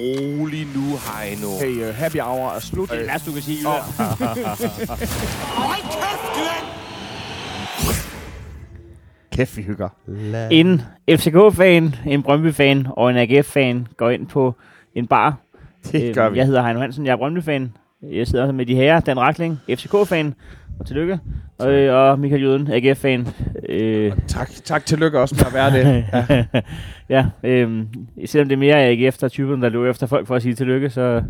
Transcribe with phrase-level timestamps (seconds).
[0.00, 1.48] rolig nu, Heino.
[1.60, 2.90] Hey, uh, happy hour er slut.
[2.90, 3.66] Det er værste, du kan sige.
[5.56, 6.30] Hold kæft!
[9.32, 9.88] Kæft, vi hygger.
[10.50, 14.54] En FCK-fan, en Brøndby-fan og en AGF-fan går ind på
[14.94, 15.36] en bar.
[15.92, 16.38] Det Øhm, gør vi.
[16.38, 17.72] Jeg hedder Heino Hansen, jeg er Brøndby-fan.
[18.02, 20.34] Jeg sidder med de herrer, Dan Rakling, FCK-fan,
[20.80, 21.18] og tillykke.
[21.58, 23.28] Og, øh, og Michael Jøden, AGF-fan.
[23.68, 26.04] Øh, Tak, tak tillykke også med at være det.
[27.10, 27.24] Ja.
[27.42, 27.86] ja, øhm,
[28.26, 30.54] selvom det er mere AGF, der er typen, der løber efter folk for at sige
[30.54, 31.22] tillykke, så,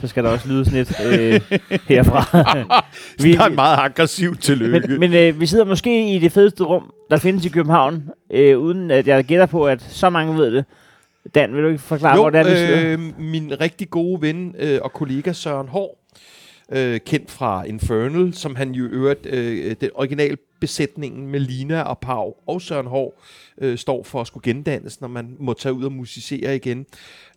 [0.00, 1.40] så skal der også lyde sådan lidt øh,
[1.96, 2.44] herfra.
[3.24, 4.88] Vi har en meget aggressiv tillykke.
[4.88, 8.58] Men, men øh, vi sidder måske i det fedeste rum, der findes i København, øh,
[8.58, 10.64] uden at jeg gætter på, at så mange ved det.
[11.34, 12.92] Dan, vil du ikke forklare, jo, hvor det er, vi sidder?
[12.92, 15.98] øh, min rigtig gode ven øh, og kollega Søren Hård,
[16.72, 21.98] øh, kendt fra Infernal, som han jo øvrigt, øh, den originale besætningen med Lina og
[21.98, 23.14] Pau og Søren Hård
[23.58, 26.86] øh, står for at skulle gendannes, når man må tage ud og musicere igen.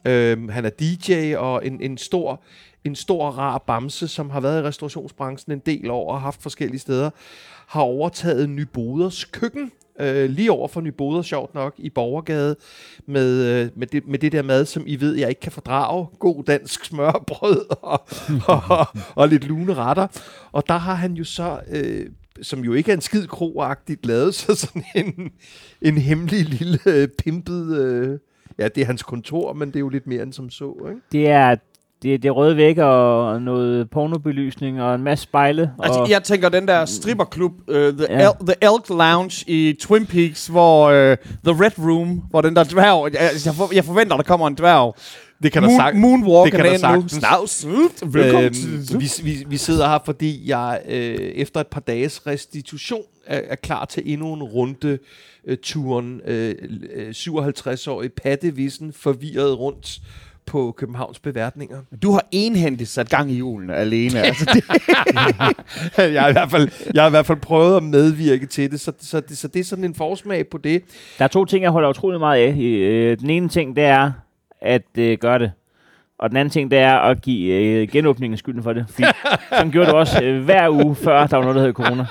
[0.06, 2.42] Øh, han er DJ og en, en stor
[2.84, 6.80] en stor rar bamse, som har været i restaurationsbranchen en del år og haft forskellige
[6.80, 7.10] steder,
[7.68, 12.56] har overtaget Nyboders køkken, øh, lige over for Nyboder, sjovt nok, i Borgergade,
[13.06, 16.08] med, øh, med, det, med det der mad, som I ved, jeg ikke kan fordrage.
[16.20, 18.02] God dansk smørbrød og,
[18.48, 20.08] og, og, og lidt lune retter.
[20.52, 22.06] Og der har han jo så, øh,
[22.42, 25.32] som jo ikke er en skid kroagtigt, lavet så sådan en,
[25.82, 27.78] en hemmelig lille øh, pimpet...
[27.78, 28.20] Øh,
[28.60, 31.02] ja, det er hans kontor, men det er jo lidt mere end som så, ikke?
[31.12, 31.56] Det er
[32.04, 35.72] det, det er røde vægge og noget pornobelysning og en masse spejle.
[35.84, 38.30] Altså, og, jeg tænker den der stripperklub, uh, the, Ja.
[38.30, 40.94] El- the Elk Lounge i Twin Peaks, hvor uh,
[41.46, 44.56] The Red Room, hvor den der dværg, jeg, jeg, for, jeg forventer, der kommer en
[44.56, 44.96] dværg.
[45.44, 47.12] Det kan Moon, der sagt, moonwalker det kan der sagtens.
[47.12, 47.66] Snavs.
[48.06, 49.00] Velkommen Øhm, til...
[49.00, 53.56] vi, vi, vi sidder her, fordi jeg øh, efter et par dages restitution er, er
[53.56, 55.00] klar til endnu en runde
[55.48, 56.22] øh, turen.
[56.26, 56.56] Øh,
[56.96, 60.00] øh, 57-årig Patte Vissen forvirret rundt
[60.46, 61.78] på Københavns beværtninger.
[62.04, 64.22] Du har enhændigt sat gang i julen alene.
[64.28, 64.64] altså, det,
[66.14, 68.80] jeg, har i hvert fald, jeg har i hvert fald prøvet at medvirke til det,
[68.80, 70.84] så, så, det, så det er sådan en forsmag på det.
[71.18, 72.58] Der er to ting, jeg holder utrolig meget af.
[72.58, 74.12] Øh, Den ene ting, det er
[74.62, 75.52] at øh, gøre det.
[76.20, 78.86] Og den anden ting, det er at give øh, genåbningen skylden for det.
[78.90, 79.08] Fordi,
[79.60, 82.06] som gjorde du også øh, hver uge, før der var noget, der hed corona.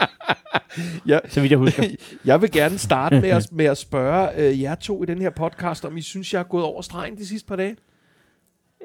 [1.06, 1.18] Ja.
[1.28, 1.84] Så vidt jeg husker.
[2.24, 5.30] Jeg vil gerne starte med at, med at spørge øh, jer to i den her
[5.30, 7.76] podcast, om I synes, jeg er gået over stregen de sidste par dage.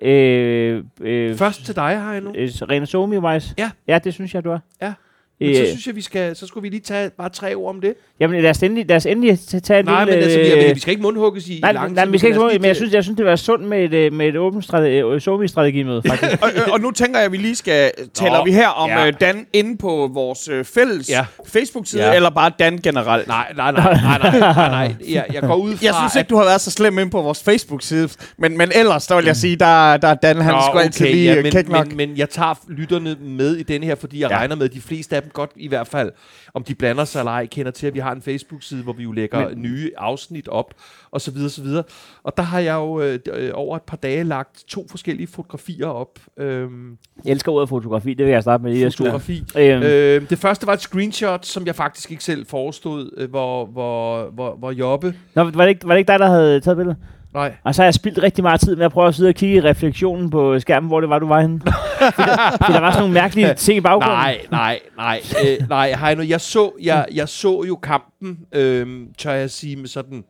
[0.01, 2.29] Øh, øh, Først til dig, Heino.
[2.35, 3.53] øh, Rene Somi-wise?
[3.57, 3.71] Ja.
[3.87, 4.59] Ja, det synes jeg, du er.
[4.81, 4.93] Ja.
[5.41, 7.69] Øh, Men så synes jeg, vi skal, så skulle vi lige tage bare tre ord
[7.75, 7.93] om det.
[8.19, 10.23] jamen, lad os endelig, lad os endelig ta- tage en Nej, men lille...
[10.23, 12.43] altså, vi, øh, vi skal ikke mundhugges i Nej, lang nej, tid, vi skal ikke
[12.43, 14.63] os men jeg synes, jeg synes, det var sundt med et, øh, med et åbent
[14.63, 16.41] strate, Somi-strategimøde, faktisk.
[16.43, 17.91] og, og, nu tænker jeg, at vi lige skal...
[18.13, 19.11] Taler Nå, vi her om ja.
[19.11, 21.25] Dan inde på vores øh, fælles Ja.
[21.47, 22.15] Facebook-side, Ja.
[22.15, 23.27] eller bare Dan generelt?
[23.27, 24.95] Nej, nej, nej, nej, nej, nej, nej.
[25.09, 27.11] Jeg, jeg går ud fra, Jeg synes at- ikke, du har været så slem ind
[27.11, 30.53] på vores Facebook-side, men, men ellers, så vil jeg sige, der, der er Dan, han
[30.53, 31.53] Nå, skulle altid lige ja, men,
[31.87, 34.29] men, men jeg tager lytterne med i denne her, fordi jeg.
[34.31, 34.37] Ja.
[34.37, 36.11] regner med, at de fleste af dem godt i hvert fald,
[36.53, 39.03] om de blander sig eller ej, kender til, at vi har en Facebook-side, hvor vi
[39.03, 40.73] jo lægger men, nye afsnit op,
[41.11, 41.83] og så videre, så videre.
[42.23, 45.87] Og der har jeg jo øh, øh, over et par dage lagt to forskellige fotografier
[45.87, 46.19] op.
[46.37, 49.43] Øhm, Jeg elsker ordet fotografi, det vil jeg starte med lige fotografi.
[49.57, 53.65] Øhm, Øh, det første var et screenshot, som jeg faktisk ikke selv forestod, øh, hvor,
[53.65, 55.13] hvor, hvor, hvor Jobbe...
[55.35, 56.97] Nå, var det, ikke, var det ikke dig, der havde taget billedet?
[57.35, 59.35] Nej, Og så har jeg spildt rigtig meget tid med at prøve at sidde og
[59.35, 61.61] kigge i refleksionen på skærmen, hvor det var, du var henne.
[62.15, 64.17] fordi, der, der var sådan nogle mærkelige ting i baggrunden.
[64.17, 69.31] Nej, nej, nej, øh, nej, Heino, jeg så, jeg, jeg så jo kampen, øh, tør
[69.31, 70.23] jeg sige, med sådan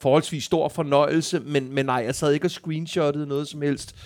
[0.00, 3.96] forholdsvis stor fornøjelse, men, men nej, jeg sad ikke og screenshottede noget som helst.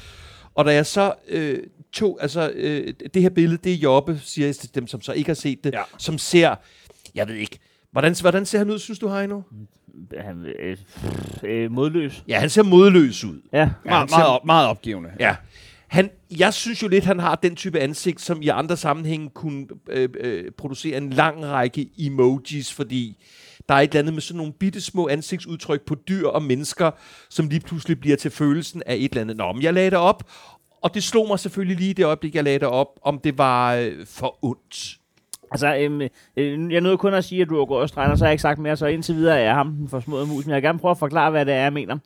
[0.55, 1.59] Og da jeg så øh,
[1.93, 5.13] tog, altså øh, det her billede, det er Jobbe, siger jeg til dem, som så
[5.13, 5.79] ikke har set det, ja.
[5.79, 5.85] Ja.
[5.99, 6.55] som ser,
[7.15, 7.59] jeg ved ikke,
[7.93, 9.41] hvordan, hvordan ser han ud, synes du, Heino?
[10.21, 10.77] Han, øh,
[11.43, 12.25] øh, modløs.
[12.29, 13.41] Ja, han ser modløs ud.
[13.53, 13.71] Ja.
[13.85, 15.11] meget, ser- meget, op, meget opgivende.
[15.21, 15.37] Ja.
[15.89, 19.67] Han, jeg synes jo lidt, han har den type ansigt, som i andre sammenhænge kunne
[19.91, 23.17] øh, øh, producere en lang række emojis, fordi
[23.69, 26.91] der er et eller andet med sådan nogle bitte små ansigtsudtryk på dyr og mennesker,
[27.31, 29.37] som lige pludselig bliver til følelsen af et eller andet.
[29.37, 30.31] Nå, men jeg lagde det op,
[30.83, 33.39] og det slog mig selvfølgelig lige i det øjeblik, jeg lagde det op, om det
[33.39, 34.99] var øh, for ondt.
[35.53, 36.01] Altså, øhm,
[36.37, 38.43] øh, jeg nåede kun at sige, at du er gået og så har jeg ikke
[38.43, 40.79] sagt mere, så indtil videre er jeg ham den forsmåede mus, men jeg vil gerne
[40.79, 41.99] prøve at forklare, hvad det er, jeg mener.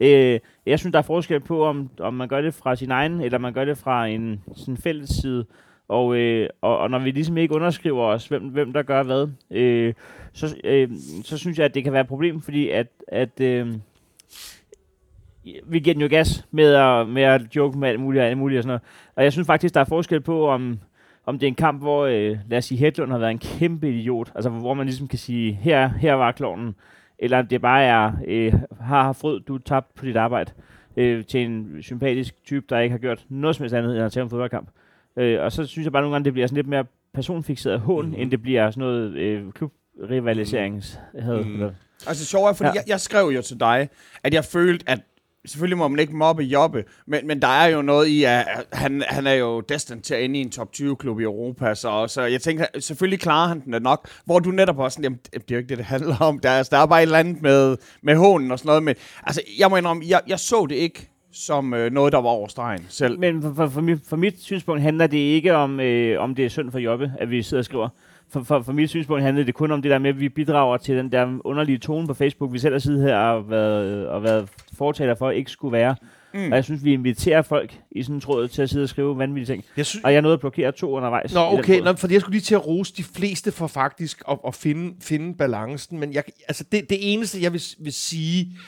[0.00, 3.20] Øh, jeg synes, der er forskel på, om, om man gør det fra sin egen,
[3.20, 5.44] eller man gør det fra en sådan fælles side.
[5.88, 9.28] Og, øh, og, og når vi ligesom ikke underskriver os, hvem, hvem der gør hvad,
[9.50, 9.94] øh,
[10.32, 10.88] så, øh,
[11.24, 13.74] så synes jeg, at det kan være et problem, fordi at, at øh,
[15.64, 18.38] vi giver den jo gas med at, med at joke med alt muligt og alt
[18.38, 18.82] muligt og sådan noget.
[19.16, 20.78] Og jeg synes faktisk, der er forskel på, om,
[21.30, 23.88] om det er en kamp, hvor, øh, lad os sige, Hedlund har været en kæmpe
[23.90, 26.74] idiot, altså hvor man ligesom kan sige, her, her var klovnen,
[27.18, 30.52] eller det bare er, øh, har frød, du tabt på dit arbejde.
[30.96, 34.12] øh, til en sympatisk type, der ikke har gjort noget som helst andet end at
[34.12, 34.68] tage en fodboldkamp.
[35.16, 36.84] Øh, og så synes jeg bare nogle gange, det bliver sådan lidt mere
[37.14, 38.14] personfixeret hån, mm.
[38.16, 41.44] end det bliver sådan noget øh, klubrivaliseringshad.
[41.44, 41.50] Mhm.
[41.50, 41.70] Mm.
[42.06, 42.68] Altså sjovt er, fordi.
[42.68, 42.72] Ja.
[42.74, 43.88] jeg, jeg skrev jo til dig,
[44.24, 45.00] at jeg følte, at
[45.46, 49.02] selvfølgelig må man ikke mobbe Jobbe, men, men der er jo noget i, at han,
[49.08, 52.22] han er jo destined til at ende i en top 20-klub i Europa, så, så
[52.22, 55.42] jeg tænker, selvfølgelig klarer han den nok, hvor du netop også sådan, jamen, det er
[55.50, 57.76] jo ikke det, det handler om, der, altså, der er bare et eller andet med,
[58.02, 61.10] med hånen og sådan noget, men altså, jeg må indrømme, jeg, jeg så det ikke
[61.32, 63.18] som øh, noget, der var over stregen selv.
[63.18, 66.44] Men for, for, for, mit, for mit synspunkt handler det ikke om, øh, om det
[66.44, 67.88] er synd for Jobbe, at vi sidder og skriver.
[68.32, 70.76] For, for, for mit synspunkt handler det kun om det der med, at vi bidrager
[70.76, 74.22] til den der underlige tone på Facebook, vi selv har siddet her og været, og
[74.22, 74.48] været
[74.78, 75.96] fortaler for, ikke skulle være.
[76.34, 76.44] Mm.
[76.44, 79.18] Og jeg synes, vi inviterer folk i sådan en tråd til at sidde og skrive
[79.18, 79.64] vanvittige ting.
[79.76, 81.34] Jeg synes, Og jeg nåede at blokere to undervejs.
[81.34, 81.80] Nå, okay.
[81.80, 84.94] Nå, fordi jeg skulle lige til at rose de fleste for faktisk at, at finde,
[85.00, 88.58] finde balancen, men jeg, altså det, det eneste, jeg vil, vil sige,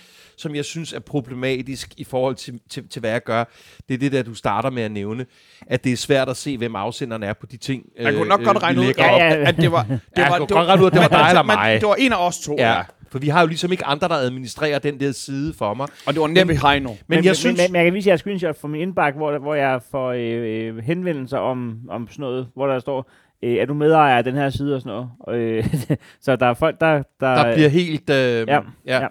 [0.42, 3.44] som jeg synes er problematisk i forhold til, til, til, hvad jeg gør,
[3.88, 5.26] det er det der, du starter med at nævne,
[5.66, 8.44] at det er svært at se, hvem afsenderen er på de ting, Man kunne nok
[8.44, 8.98] godt vi regne ud, op.
[8.98, 9.48] Ja, ja.
[9.48, 9.82] at det var...
[9.82, 11.80] Det jeg var, kunne godt regne ud, at det var dig eller mig.
[11.80, 12.72] Det var en af os to, ja.
[12.72, 15.88] Ja, for vi har jo ligesom ikke andre, der administrerer den der side for mig.
[16.06, 16.88] Og det var næppe Heino.
[16.88, 17.60] Men, Men, jeg men, synes...
[17.60, 20.10] men, men jeg kan vise jer et screenshot fra min indbakke, hvor, hvor jeg får
[20.10, 23.10] øh, øh, henvendelser om, om sådan noget, hvor der står,
[23.42, 25.40] øh, er du medejer af den her side og sådan noget.
[25.40, 25.74] Øh,
[26.24, 27.02] så der er folk, der...
[27.20, 28.10] Der, der bliver helt...
[28.10, 29.06] Øh, Ja, ja.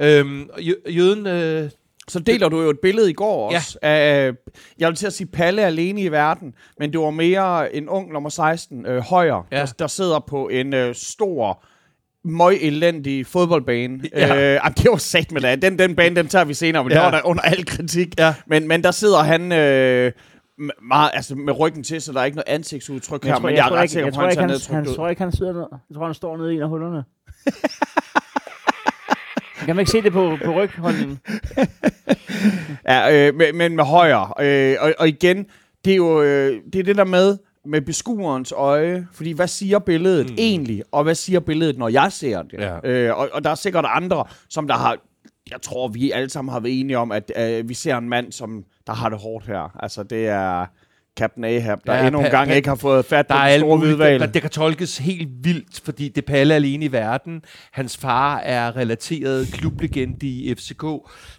[0.00, 1.26] Øhm, og jø- jøden...
[1.26, 1.70] Øh,
[2.08, 3.56] Så deler du jo et billede i går Ja.
[3.56, 4.32] også af,
[4.78, 8.12] jeg vil til at sige Palle alene i verden, men det var mere en ung
[8.12, 9.56] nummer 16, øh, højre, Ja.
[9.58, 11.64] der, der sidder på en øh, stor,
[12.24, 14.00] møg elendig fodboldbane.
[14.12, 14.36] Ja.
[14.36, 15.62] Øh, jamen, det var sat med det.
[15.62, 16.98] Den, den bane, den tager vi senere, men ja.
[16.98, 17.04] Ja.
[17.06, 18.08] det var der under al kritik.
[18.18, 18.34] Ja.
[18.46, 19.52] Men, men der sidder han...
[19.52, 20.12] Øh,
[20.82, 23.56] meget, altså med ryggen til, så der er ikke noget ansigtsudtryk her, jeg tror, men
[23.56, 24.94] jeg, er ret ikke, sikker jeg på, at han ikke, tager han, nedtrykt ud.
[24.94, 25.66] tror ikke, han sidder ned.
[25.90, 27.04] Jeg tror, han står nede i en af hullerne.
[29.66, 31.20] kan man ikke se det på, på rygholdningen?
[32.88, 34.32] Ja, øh, men, men med højre.
[34.40, 35.46] Øh, og, og igen,
[35.84, 39.06] det er jo øh, det, er det der med, med beskuerens øje.
[39.12, 40.36] Fordi hvad siger billedet mm.
[40.38, 42.58] egentlig, og hvad siger billedet, når jeg ser det?
[42.58, 42.88] Ja.
[42.90, 44.96] Øh, og, og der er sikkert andre, som der har...
[45.50, 48.32] Jeg tror, vi alle sammen har været enige om, at øh, vi ser en mand,
[48.32, 49.76] som der har det hårdt her.
[49.82, 50.66] Altså, det er
[51.16, 53.60] Captain Ahab, der Ja, endnu en gang ikke har fået fat på Der er den
[53.60, 54.20] store hvidval.
[54.20, 57.42] der, det kan tolkes helt vildt, fordi det Palle alene i verden.
[57.72, 60.82] Hans far er relateret klublegende i FCK.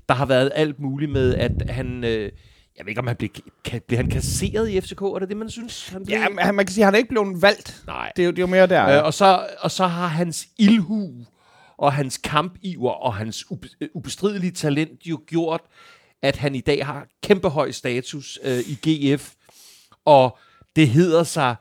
[0.10, 2.04] Der har været alt muligt med, at han...
[2.04, 2.32] Øh,
[2.78, 3.30] jeg ved ikke, om han blev,
[3.66, 5.02] kan, blev han kasseret i FCK?
[5.02, 5.90] Er det det, man synes?
[5.90, 6.18] Han blev?
[6.18, 7.84] Ja, man kan sige, at han er ikke blevet valgt.
[7.88, 8.12] Nej.
[8.16, 8.98] Det er jo, det er jo mere der.
[8.98, 11.10] Øh, og, så, og så har hans ildhu
[11.84, 13.46] og hans kampiver og hans
[13.82, 15.62] øh, ubestridelige talent jo gjort,
[16.22, 19.34] at han i dag har kæmpe høj status øh, i GF.
[20.06, 20.38] Og
[20.76, 21.56] det hedder sig,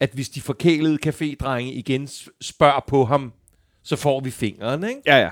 [0.00, 2.08] at hvis de forkælede cafédrenge igen
[2.40, 3.32] spørger på ham,
[3.82, 5.00] så får vi fingeren, ikke?
[5.06, 5.30] Ja, ja.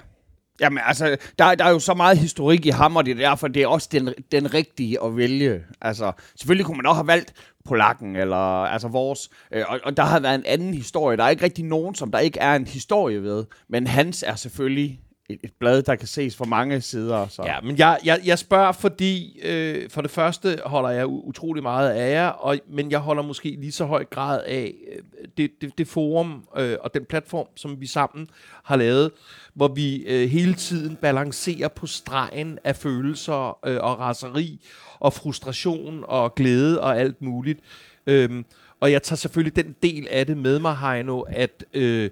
[0.60, 3.48] Jamen altså, der, der er jo så meget historik i ham, og det er derfor,
[3.48, 5.62] det er også den, den rigtige at vælge.
[5.80, 7.32] Altså, selvfølgelig kunne man også have valgt
[7.64, 11.16] polakken, eller altså vores, øh, og, og der har været en anden historie.
[11.16, 14.34] Der er ikke rigtig nogen, som der ikke er en historie ved, men hans er
[14.34, 15.00] selvfølgelig
[15.32, 17.28] et, et blad, der kan ses fra mange sider.
[17.28, 17.42] Så.
[17.42, 21.90] Ja, men jeg, jeg, jeg spørger, fordi øh, for det første holder jeg utrolig meget
[21.90, 25.78] af jer, og, men jeg holder måske lige så høj grad af øh, det, det,
[25.78, 28.30] det forum øh, og den platform, som vi sammen
[28.64, 29.10] har lavet,
[29.54, 34.60] hvor vi øh, hele tiden balancerer på stregen af følelser øh, og raseri
[35.00, 37.60] og frustration og glæde og alt muligt.
[38.06, 38.44] Øh,
[38.80, 42.10] og jeg tager selvfølgelig den del af det med mig, Heino, at, øh,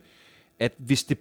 [0.58, 1.18] at hvis det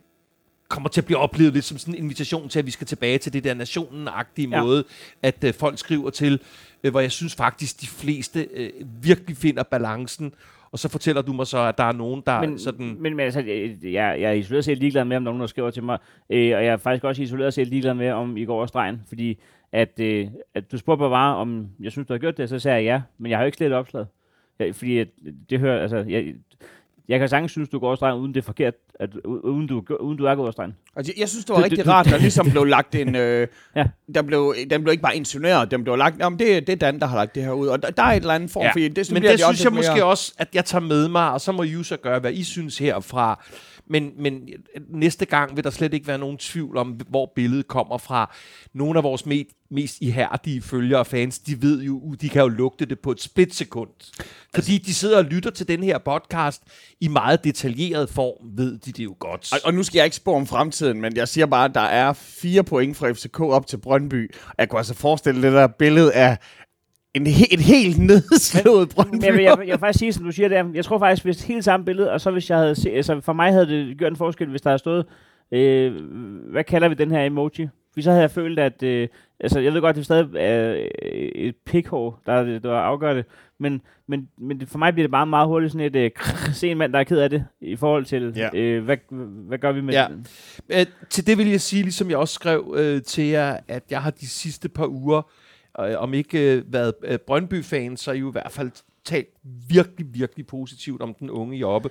[0.68, 3.18] kommer til at blive oplevet lidt som sådan en invitation til, at vi skal tilbage
[3.18, 4.64] til det der nationen-agtige ja.
[4.64, 4.84] Måde,
[5.24, 6.40] at øh, folk skriver til,
[6.84, 8.70] øh, hvor jeg synes faktisk, de fleste øh,
[9.02, 10.34] virkelig finder balancen,
[10.72, 12.86] og så fortæller du mig så, at der er nogen, der Men, sådan...
[13.00, 15.48] men, men altså, jeg, jeg, er isoleret set ligeglad med, om der er nogen, der
[15.48, 15.98] skriver til mig.
[16.30, 19.02] Øh, og jeg er faktisk også isoleret set ligeglad med, om I går over stregen.
[19.08, 19.40] Fordi
[19.72, 22.60] at, øh, at du spurgte mig bare, om jeg synes, du har gjort det, så
[22.60, 23.02] sagde jeg ja.
[23.18, 24.08] Men jeg har jo ikke slet opslaget.
[24.60, 25.08] Ja, fordi at,
[25.50, 26.34] det hører, altså, jeg,
[27.10, 29.84] jeg kan sagtens synes, du går over stregen, uden det er forkert, at, uden, du,
[30.00, 30.76] uden du er gået over stregen.
[30.96, 33.16] Altså, jeg synes, det var Det- rigtig det- rart, der ligesom blev lagt en...
[33.16, 33.86] Øh, Ja.
[34.16, 36.20] der blev, den blev ikke bare insinueret, den blev lagt...
[36.20, 37.68] Jamen, det, det er Dan, der har lagt det her ud.
[37.68, 38.80] Og der, der er et eller andet form for...
[38.80, 41.42] Det, men det også synes jeg mere- måske også, at jeg tager med mig, og
[41.42, 43.46] så må så gøre, hvad I synes herfra.
[43.90, 44.50] Men, men
[44.90, 48.36] næste gang vil der slet ikke være nogen tvivl om, hvor billedet kommer fra.
[48.74, 52.48] Nogle af vores me- mest ihærdige følgere og fans, de ved jo, de kan jo
[52.48, 53.90] lugte det på et splitsekund.
[54.56, 56.64] Fordi de sidder og lytter til den her podcast
[57.02, 59.54] i meget detaljeret form, ved de det jo godt.
[59.54, 61.82] Og, og nu skal jeg ikke spå om fremtiden, men jeg siger bare, at der
[61.82, 64.32] er fire point fra FCK op til Brøndby.
[64.58, 66.38] Jeg kunne altså forestille det der billede af
[67.22, 69.16] en he- et helt nedslået Brøndby.
[69.16, 71.00] Men jeg, vil- jeg, vil- jeg vil faktisk sige, som du siger der, jeg tror
[71.00, 73.68] faktisk, hvis helt samme billede, og så hvis jeg havde set, altså for mig havde
[73.68, 75.06] det gjort en forskel, hvis der havde stået,
[75.52, 75.94] øh,
[76.52, 77.68] hvad kalder vi den her emoji?
[77.94, 78.84] Fordi så havde jeg følt, at...
[78.84, 79.08] Øh,
[79.40, 83.26] altså, jeg ved godt, det er stadig er øh, et pikhår, der, der afgør det.
[83.60, 85.96] Men, men, men for mig bliver det bare meget hurtigt sådan et...
[85.96, 86.12] Øh,
[86.54, 88.34] se en mand, der er ked af det, i forhold til...
[88.36, 88.50] Ja.
[88.54, 88.98] Øh, hvad,
[89.48, 90.06] hvad gør vi med Ja.
[90.70, 90.80] det?
[90.80, 94.02] Øh, til det vil jeg sige, ligesom jeg også skrev øh, til jer, at jeg
[94.02, 95.24] har de sidste par uger, øh,
[95.78, 98.72] om ikke øh, været øh, Brøndby-fan, så er I jo i hvert fald
[99.06, 99.28] talt
[99.70, 101.90] virkelig, virkelig positivt om den unge Jobbe.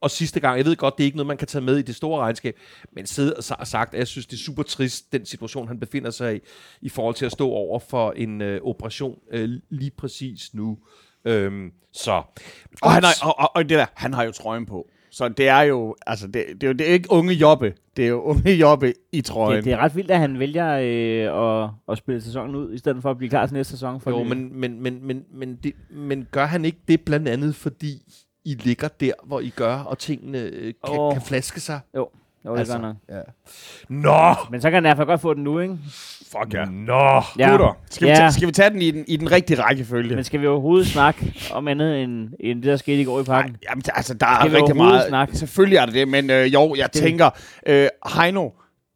[0.00, 1.82] Og sidste gang, jeg ved godt, det er ikke noget, man kan tage med i
[1.82, 2.58] det store regnskab,
[2.92, 5.80] men siddet og sa- sagt, at jeg synes, det er super trist, den situation, han
[5.80, 6.40] befinder sig i,
[6.80, 10.78] i forhold til at stå over for en øh, operation øh, lige præcis nu.
[11.24, 12.22] Øhm, så.
[12.82, 14.88] Og, han har, og, og, og det der, han har jo trøjen på.
[15.10, 17.74] Så det er jo, altså, det, det, er jo det er ikke unge jobbe.
[17.96, 19.56] Det er jo unge jobbe i trøjen.
[19.56, 22.78] Det, det er ret vildt, at han vælger øh, at, at spille sæsonen ud, i
[22.78, 24.00] stedet for at blive klar til næste sæson.
[24.00, 27.54] For Jo, men, men, men, men, men, det, men gør han ikke det blandt andet,
[27.54, 28.02] fordi
[28.44, 31.12] I ligger der, hvor I gør, og tingene øh, kan, Åh.
[31.12, 31.80] kan flaske sig?
[31.96, 32.08] Jo,
[32.46, 32.96] jo det Altså, nok.
[33.08, 33.20] Ja.
[33.88, 34.34] Nå!
[34.50, 35.78] Men så kan han i hvert fald godt få den nu, ikke?
[36.32, 36.64] Fuck ja.
[36.64, 37.22] Nå!
[37.38, 37.50] Ja.
[37.50, 38.16] Gutter, skal, vi Ja.
[38.16, 40.14] tage, skal vi tage den i den, i den rigtige rækkefølge?
[40.14, 43.24] Men skal vi overhovedet snakke om andet end, end det, der skete i går i
[43.24, 43.50] parken?
[43.50, 45.08] Nej, jamen, altså, der er Skal vi rigtig meget.
[45.08, 45.36] snakke?
[45.36, 47.30] Selvfølgelig er det det, men øh, jo, jeg Det- tænker,
[47.66, 48.48] øh, Heino,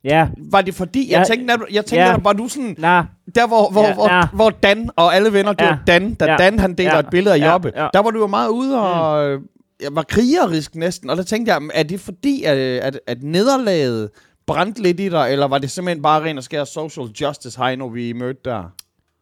[0.05, 1.25] Ja, var det fordi, jeg Ja.
[1.25, 2.15] tænkte, at, jeg tænkte, Ja.
[2.15, 3.03] at var du sådan, nej.
[3.35, 4.23] der hvor, hvor, Ja, hvor, ja.
[4.33, 6.37] hvor Dan og alle venner gjorde Dan, da Ja.
[6.37, 6.99] Dan han deler Ja.
[6.99, 7.51] et billede af Ja.
[7.51, 7.89] Jobbe, Ja.
[7.95, 9.41] der var du jo meget ude og øh,
[9.85, 14.11] jeg var krigerisk næsten, og der tænkte jeg, er det fordi, at, at, at nederlaget
[14.47, 17.87] brændte lidt i dig, eller var det simpelthen bare ren og skær social justice, Heino,
[17.87, 18.65] vi mødte der?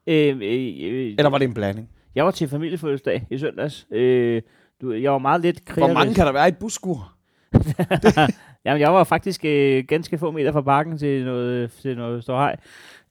[0.07, 1.89] Øh, øh, øh, Eller var det en blanding?
[2.15, 3.87] jeg var til familiefødselsdag i søndags.
[3.93, 4.43] Øh,
[4.83, 5.95] du, jeg var meget lidt Hvor krigerisk.
[5.95, 7.13] mange kan der være i et buskur?
[8.65, 12.57] Jamen, jeg var faktisk øh, ganske få meter fra parken til noget, til noget ståhej.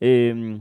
[0.01, 0.55] Øh,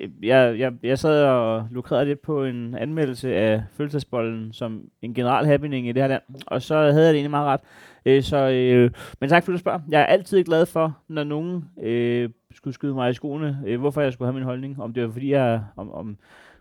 [0.00, 5.14] Øh, jeg, jeg, jeg sad og lukrede lidt på en anmeldelse af fødselsbolden som en
[5.14, 7.60] general happening i det her land, og så havde jeg det egentlig meget ret.
[8.06, 8.90] Øh, så, øh,
[9.20, 9.80] men tak fordi du spørger.
[9.88, 14.00] Jeg er altid glad for, når nogen øh, skulle skyde mig i skoene, øh, hvorfor
[14.00, 14.82] jeg skulle have min holdning.
[14.82, 16.16] Om det var fordi, jeg, om, om,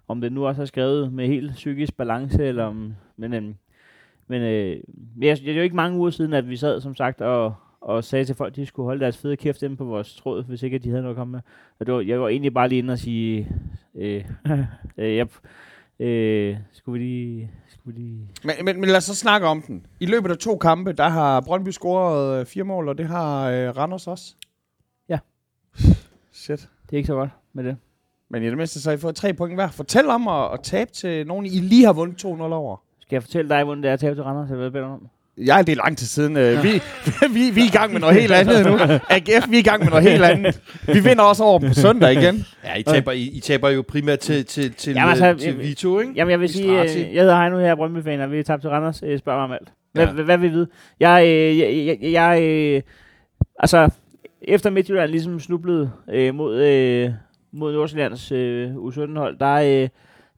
[0.08, 3.54] om det nu også er skrevet med helt psykisk balance, eller om, men, øhm, øh,
[4.28, 4.78] men øh,
[5.22, 8.04] jeg, det er jo ikke mange uger siden, at vi sad, som sagt, og, og
[8.04, 10.64] sagde til folk, at de skulle holde deres fede kæft inde på vores tråd, hvis
[10.64, 11.40] ikke de havde noget at komme med.
[11.80, 13.52] Og det var, jeg var egentlig bare lige inde og sige,
[13.96, 14.26] øh,
[14.98, 15.28] øh, jeg,
[16.00, 18.30] øh, skulle vi lige, skulle vi lige...
[18.44, 19.86] Men, men, men lad os så snakke om den.
[20.00, 23.50] I løbet af to kampe, der har Brøndby scoret øh, fire mål, og det har
[23.50, 24.36] øh, Randers også.
[25.10, 25.20] Ja.
[26.32, 26.70] Shit.
[26.86, 27.78] Det er ikke så godt med det.
[28.30, 29.68] Men i det mindste, så har I fået tre point hver.
[29.68, 32.78] Fortæl om at, at tabe til nogen, I lige har vundet 2-0 over.
[33.00, 35.10] Skal jeg fortælle dig, hvordan det er at tabe til Randers, eller hvad bedre om?
[35.46, 36.38] Ja, det er lang tid siden.
[36.38, 36.70] Øh, vi,
[37.34, 38.74] vi, vi er i gang med noget helt andet nu.
[39.16, 40.62] AGF, vi er i gang med noget helt andet.
[40.88, 42.46] Vi vinder også over på søndag igen.
[42.64, 45.56] Ja, I taber, I, I taber jo primært til, til, til, Jamen, Jamen, altså, til
[45.56, 46.14] jeg- Vito, ikke?
[46.16, 48.44] Jamen, jeg vil sige, øh, jeg hedder Heino her, jeg er Brøndby-fan, og vi er
[48.44, 49.04] tabt til Randers.
[49.06, 49.70] Øh, spørg mig om alt.
[49.94, 50.12] Hvad, Ja.
[50.18, 50.22] ja.
[50.24, 50.68] hvad vil I vide?
[51.00, 52.82] Jeg, øh, jeg, jeg, jeg øh,
[53.60, 53.90] altså,
[54.42, 57.10] efter Midtjylland ligesom snublede øh, mod, øh,
[57.54, 59.54] mod Nordsjællands øh, U17-hold, der,
[59.84, 59.90] øh,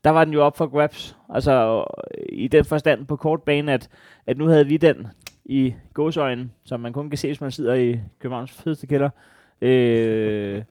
[0.03, 1.17] der var den jo op for grabs.
[1.29, 1.83] Altså,
[2.29, 3.89] i den forstand på kort bane, at,
[4.27, 5.07] at nu havde vi den
[5.45, 9.09] i gåsøjen, som man kun kan se, hvis man sidder i Københavns fedeste kælder.
[9.61, 10.63] Øh,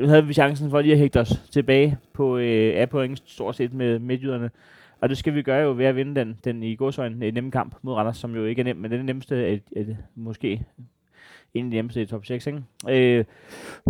[0.00, 3.56] nu havde vi chancen for lige at hægte os tilbage på øh, af point stort
[3.56, 4.50] set med midtjyderne.
[5.00, 7.76] Og det skal vi gøre jo ved at vinde den, den i gåsøjen nemme kamp
[7.82, 10.62] mod Randers, som jo ikke er nem, men den er nemmeste, at, er, måske
[11.54, 12.62] en af de nemmeste i top 6, ikke?
[12.88, 13.24] Øh, øh,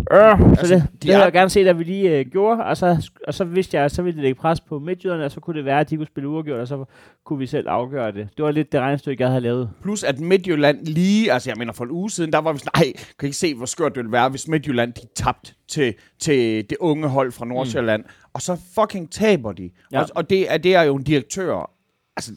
[0.09, 0.17] så
[0.59, 2.77] Altså, det, de det havde er- jeg gerne set, at vi lige øh, gjorde, og
[2.77, 5.39] så, og så vidste jeg, at så ville det lægge pres på midtjyderne, og så
[5.39, 6.85] kunne det være, at de kunne spille uafgjort, og så
[7.25, 8.29] kunne vi selv afgøre det.
[8.37, 9.69] Det var lidt det regnestykke, jeg havde lavet.
[9.81, 12.71] Plus at Midtjylland lige, altså jeg mener for en uge siden, der var vi sådan,
[12.75, 15.93] nej, kan I ikke se, hvor skørt det ville være, hvis Midtjylland de tabte til,
[16.19, 18.01] til det unge hold fra Nordsjælland.
[18.03, 18.09] Mm.
[18.33, 19.63] Og så fucking taber de.
[19.91, 19.97] Ja.
[19.97, 20.03] Ja.
[20.03, 21.71] Og, og det, er, det er jo en direktør,
[22.17, 22.31] altså,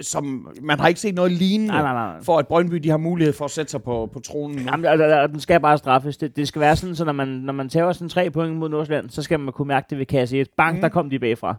[0.00, 2.22] som man har ikke set noget lignende, Nej, nej, nej.
[2.22, 4.58] for at Brøndby de har mulighed for at sætte sig på, på tronen.
[4.58, 6.16] Jamen, altså, altså, den skal bare straffes.
[6.16, 8.68] Det, det skal være sådan, så når man, når man tager sådan tre point mod
[8.68, 10.48] Nordsjælland, så skal man kunne mærke det ved kasse 1.
[10.56, 10.80] Bang, mm.
[10.80, 11.56] der kom de bagfra.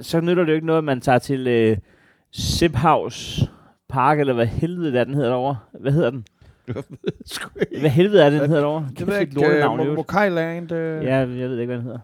[0.00, 1.76] Så nytter det jo ikke noget, at man tager til øh,
[2.32, 3.44] Siphaus
[3.88, 5.56] Park, eller hvad helvede det er, den hedder derovre.
[5.80, 6.24] Hvad hedder den?
[7.80, 8.88] Hvad helvede er det, den hedder derovre?
[8.98, 9.96] det ved et lortenavn, i ikke, øvrigt.
[9.96, 11.98] Mokailand, øh, Ja, jeg ved ikke, hvad den hedder.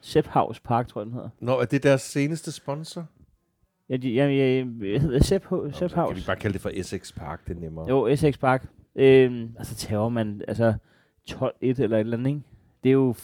[0.00, 1.28] Siphaus Park, tror jeg, den hedder.
[1.40, 3.06] Nå, er det deres seneste sponsor?
[3.92, 6.08] Ja, de, ja, jeg, jeg hedder Nå, så Siphaus.
[6.08, 7.88] kan vi bare kalde det for Essex Park, det er nemmere.
[7.88, 8.66] Jo, SX Park.
[8.96, 10.74] Øhm, altså tager man altså
[11.30, 12.40] 12-1 eller et eller andet, ikke?
[12.82, 13.14] Det er jo...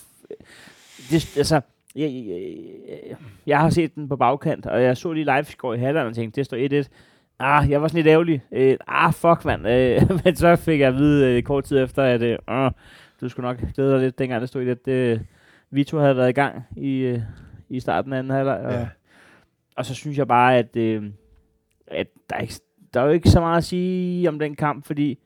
[1.10, 1.60] Det, altså,
[1.96, 2.56] jeg, jeg,
[2.88, 5.78] jeg, jeg har set den på bagkant, og jeg så lige live i går i
[5.78, 6.88] halvdelen og tænkte, det står 1-1.
[7.38, 8.42] Ah, jeg var sådan lidt ærgerlig.
[8.52, 9.68] Øh, ah, fuck, mand.
[9.68, 12.38] Øh, men så fik jeg at vide øh, kort tid efter, at øh,
[13.20, 14.90] du skulle nok glæde dig lidt, dengang det stod 1-1.
[14.90, 15.20] Øh,
[15.70, 17.20] Vito havde været i gang i, øh,
[17.68, 18.60] i starten af anden halvleg.
[18.70, 18.88] Ja.
[19.78, 21.02] Og så synes jeg bare, at, øh,
[21.86, 22.54] at der, er ikke,
[22.94, 25.18] der er jo ikke så meget at sige om den kamp, fordi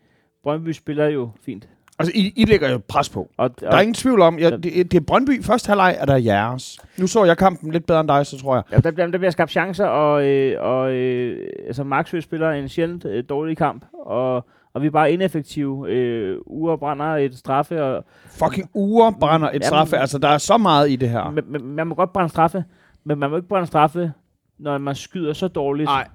[0.42, 1.68] Brøndby spiller jo fint.
[1.98, 3.30] Altså, I, I lægger jo pres på.
[3.36, 6.16] Og, Der er ingen tvivl om, jeg, det, det er Brøndby første halvleg, er der
[6.16, 6.78] jeres.
[6.98, 8.62] Nu så jeg kampen lidt bedre end dig, så tror jeg.
[8.72, 12.68] Ja, der, der, der bliver skabt chancer, og, øh, og øh, altså Maxø spiller en
[12.68, 15.90] sjældent øh, dårlig kamp, og, og vi er bare ineffektive.
[15.90, 19.96] Øh, Ure brænder et straffe, og Fucking uger brænder et Jamen- straffe.
[19.98, 21.30] Altså, der er så meget i det her.
[21.30, 22.64] man, man, man må godt brænde straffe,
[23.04, 24.12] men man må ikke brænde straffe,
[24.58, 26.08] når man skyder så dårligt, Nej.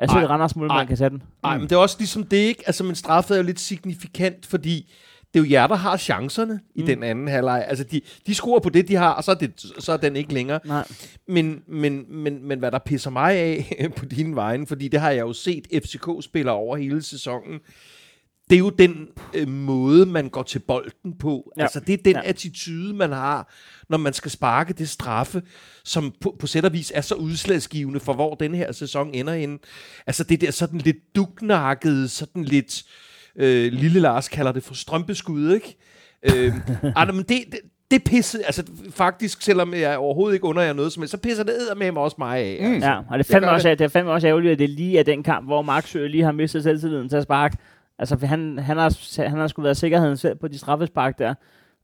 [0.00, 0.24] selv Nej.
[0.24, 1.22] Randers mål, man kan sætte den.
[1.42, 2.62] Nej, men det er også ligesom det, ikke?
[2.66, 4.92] Altså, men straffet er jo lidt signifikant, fordi
[5.34, 6.86] det er jo jer, der har chancerne i Mm.
[6.86, 7.64] den anden halvleg.
[7.68, 10.16] Altså, de, de scorer på det, de har, og så er, det, så er den
[10.16, 10.60] ikke længere.
[10.64, 10.84] Nej.
[11.28, 15.10] Men, men, men, men hvad der pisser mig af på dine vegne, fordi det har
[15.10, 17.60] jeg jo set FCK spiller over hele sæsonen,
[18.50, 21.52] det er jo den øh, måde, man går til bolden på.
[21.56, 21.62] Ja.
[21.62, 22.20] Altså, det er den Ja.
[22.28, 23.52] attitude, man har,
[23.88, 25.42] når man skal sparke det straffe,
[25.84, 29.34] som på, på sæt og vis er så udslagsgivende for, hvor den her sæson ender
[29.34, 29.58] henne.
[30.06, 32.82] Altså, det der sådan lidt dugnakkede, sådan lidt...
[33.38, 35.76] Øh, Lille Lars kalder det for strømpeskud, ikke?
[36.36, 36.52] Øh,
[36.96, 37.58] ej, men det, det,
[37.90, 41.42] det pissede, altså faktisk, selvom jeg overhovedet ikke under jer noget som helst, så pisser
[41.44, 42.58] det med mig også mig af.
[42.60, 42.74] Mm.
[42.74, 42.88] Altså.
[42.88, 45.02] Ja, og det er fandme også, det er fandme også ærgerligt, at det lige er
[45.02, 47.56] den kamp, hvor Maxø lige har mistet selvtilliden til at sparke.
[47.98, 51.34] Altså, han, han, har, han har sgu været sikkerheden selv på de straffespark der.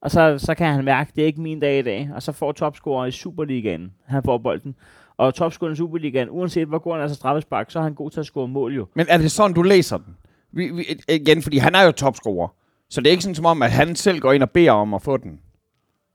[0.01, 2.11] Og så, så kan han mærke, at det er ikke min dag i dag.
[2.15, 3.93] Og så får topscorer i Superligaen.
[4.07, 4.75] Han får bolden.
[5.17, 8.11] Og topscorer i Superligaen, uanset hvor god han er til straffespark, så er han god
[8.11, 8.87] til at score mål jo.
[8.95, 10.17] Men er det sådan, du læser den?
[10.53, 12.49] Vi, vi, igen, fordi han er jo topscorer.
[12.91, 14.95] Så det er ikke sådan som om, at han selv går ind og beder om
[14.95, 15.41] at få den.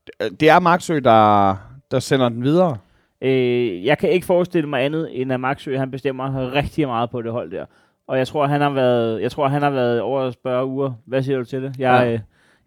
[0.06, 1.54] Det- Det er Maxø, der,
[1.90, 2.76] der sender den videre.
[3.22, 7.22] Øh, jeg kan ikke forestille mig andet, end at Maxø han bestemmer rigtig meget på
[7.22, 7.66] det hold der.
[8.08, 10.92] Og jeg tror, han har været, jeg tror, han har været over at spørge uger.
[11.06, 11.74] Hvad siger du til det?
[11.78, 12.12] Jeg, Ja.
[12.12, 12.20] øh,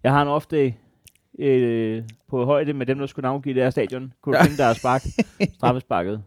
[0.04, 0.74] jeg har en ofte
[1.40, 4.14] øh, på højde med dem, der skulle navngive det her stadion.
[4.24, 4.44] Kunne du Ja.
[4.46, 5.02] finde der er spark?
[5.58, 6.22] Straffesparket.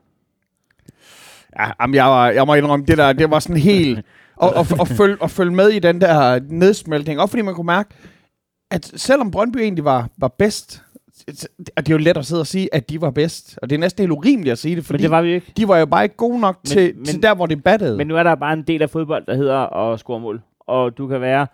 [1.59, 4.05] Ja, jamen, jeg, var, jeg må indrømme, det der, det var sådan helt...
[4.37, 7.21] Og, og, og, følge, og følge med i den der nedsmeltning.
[7.21, 7.95] Også fordi man kunne mærke,
[8.71, 10.83] at selvom Brøndby egentlig var, var bedst,
[11.77, 13.59] og det er jo let at sidde og sige, at de var bedst.
[13.63, 15.53] Og det er næsten helt urimeligt at sige det, fordi Men det var vi ikke.
[15.57, 17.97] de var jo bare ikke gode nok Men- til, men- til der, hvor det battede.
[17.97, 19.59] Men nu er der bare en del af fodbold, der hedder
[19.93, 20.41] at score mål.
[20.61, 21.47] Og du kan være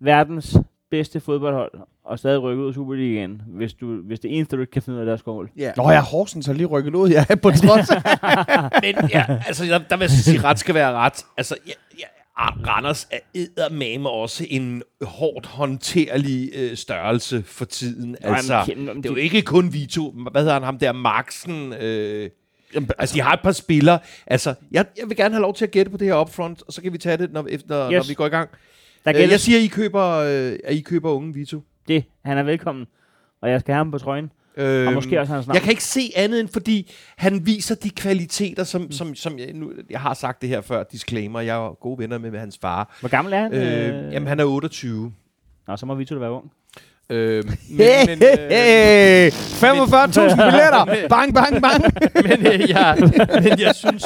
[0.00, 0.56] verdens
[0.90, 1.72] bedste fodboldhold
[2.04, 4.96] og stadig rykke ud af Superligaen, hvis, du, hvis det eneste, du ikke kan finde
[4.96, 5.50] ud af, det er at score mål.
[5.58, 5.72] Ja.
[5.76, 7.90] Nå ja, Horsens har lige rykket ud, ja, på trods.
[8.82, 11.24] Men ja, altså, der, der vil jeg sige, ret skal være ret.
[11.36, 12.04] Altså, ja, ja,
[12.38, 18.16] Randers er eddermame også en hårdt håndterlig øh, størrelse for tiden.
[18.20, 20.10] Altså, men- det er jo ikke kun Vito.
[20.32, 20.92] Hvad hedder han ham der?
[20.92, 21.72] Maxen?
[21.72, 22.30] Øh,
[22.74, 23.98] Jamen, altså, de har et par spillere.
[24.26, 26.72] Altså, jeg, jeg vil gerne have lov til at gætte på det her upfront, og
[26.72, 27.96] så kan vi tage det, når, efter, yes.
[27.96, 28.50] Når vi går i gang.
[29.04, 31.62] Der Øh, gælder jeg siger, I køber, øh, at I køber unge Vito.
[31.88, 32.04] det.
[32.24, 32.86] Han er velkommen.
[33.42, 34.30] Og jeg skal have ham på trøjen.
[34.56, 35.54] Øhm, Og måske også hans navn.
[35.54, 39.52] Jeg kan ikke se andet end, fordi han viser de kvaliteter, som, som, som jeg,
[39.54, 42.58] nu, jeg har sagt det her før, disclaimer, jeg er gode venner med, med hans
[42.60, 42.96] far.
[43.00, 43.52] Hvor gammel er han?
[43.54, 45.12] Øh, jamen, han er 28.
[45.68, 46.50] Nå, så må vi to da være ung.
[47.10, 49.30] Øh, men, Hey, men, øh, hey.
[49.30, 51.06] 45.000 billetter.
[51.08, 51.84] Bang, bang, bang.
[52.28, 52.96] men, øh, jeg,
[53.42, 54.04] men jeg synes,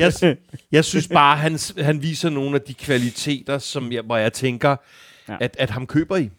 [0.00, 0.36] jeg,
[0.72, 4.76] jeg synes bare, han, han viser nogle af de kvaliteter, som jeg, hvor jeg tænker,
[5.28, 5.36] ja.
[5.40, 6.30] at, at ham køber I.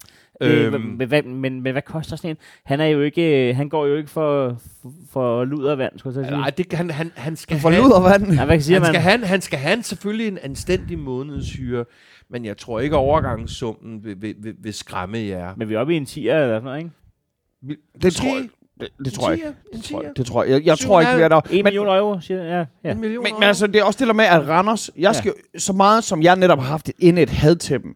[0.41, 2.37] Øh, Øhm, men, hvad, men, men hvad koster sådan en?
[2.63, 6.29] Han er jo ikke, han går jo ikke for, for, for ludervand, skulle jeg så
[6.29, 6.39] sige.
[6.39, 8.33] nej, det, han, han, han skal For have, luder vand.
[8.33, 9.01] Ja, hvad siger han, skal man?
[9.01, 11.85] have, han skal have en, selvfølgelig en anstændig månedshyre,
[12.29, 15.53] men jeg tror ikke, overgangssummen vil, vil, vil, vil skræmme jer.
[15.57, 17.81] Men vi er oppe i en 10'er eller sådan noget, ikke?
[18.01, 18.49] Det tror jeg.
[18.79, 19.47] Det, det tror jeg ikke.
[19.47, 20.65] En Det tror jeg, det tror jeg.
[20.65, 21.41] Jeg, tror ikke, vi er der.
[21.51, 22.65] 1 million euro, siger jeg.
[22.83, 22.93] Ja, ja.
[22.93, 25.33] En million Men, men altså, det er også det der med, at Randers, jeg skal,
[25.53, 25.59] ja.
[25.59, 27.95] så meget som jeg netop har haft et ind et had til dem,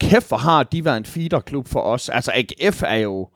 [0.00, 2.08] kæft hvor har de været en feederklub for os.
[2.08, 3.28] Altså AGF er jo,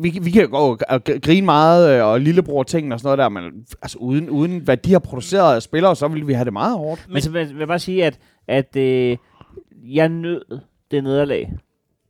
[0.00, 3.18] vi, vi kan jo gå og grine meget, øh, og lillebror ting og sådan noget
[3.18, 6.44] der, men altså uden, uden hvad de har produceret af spillere, så ville vi have
[6.44, 7.06] det meget hårdt.
[7.10, 9.16] Men så vil vil jeg bare sige, at, at øh,
[9.84, 10.42] jeg nød
[10.90, 11.52] det nederlag.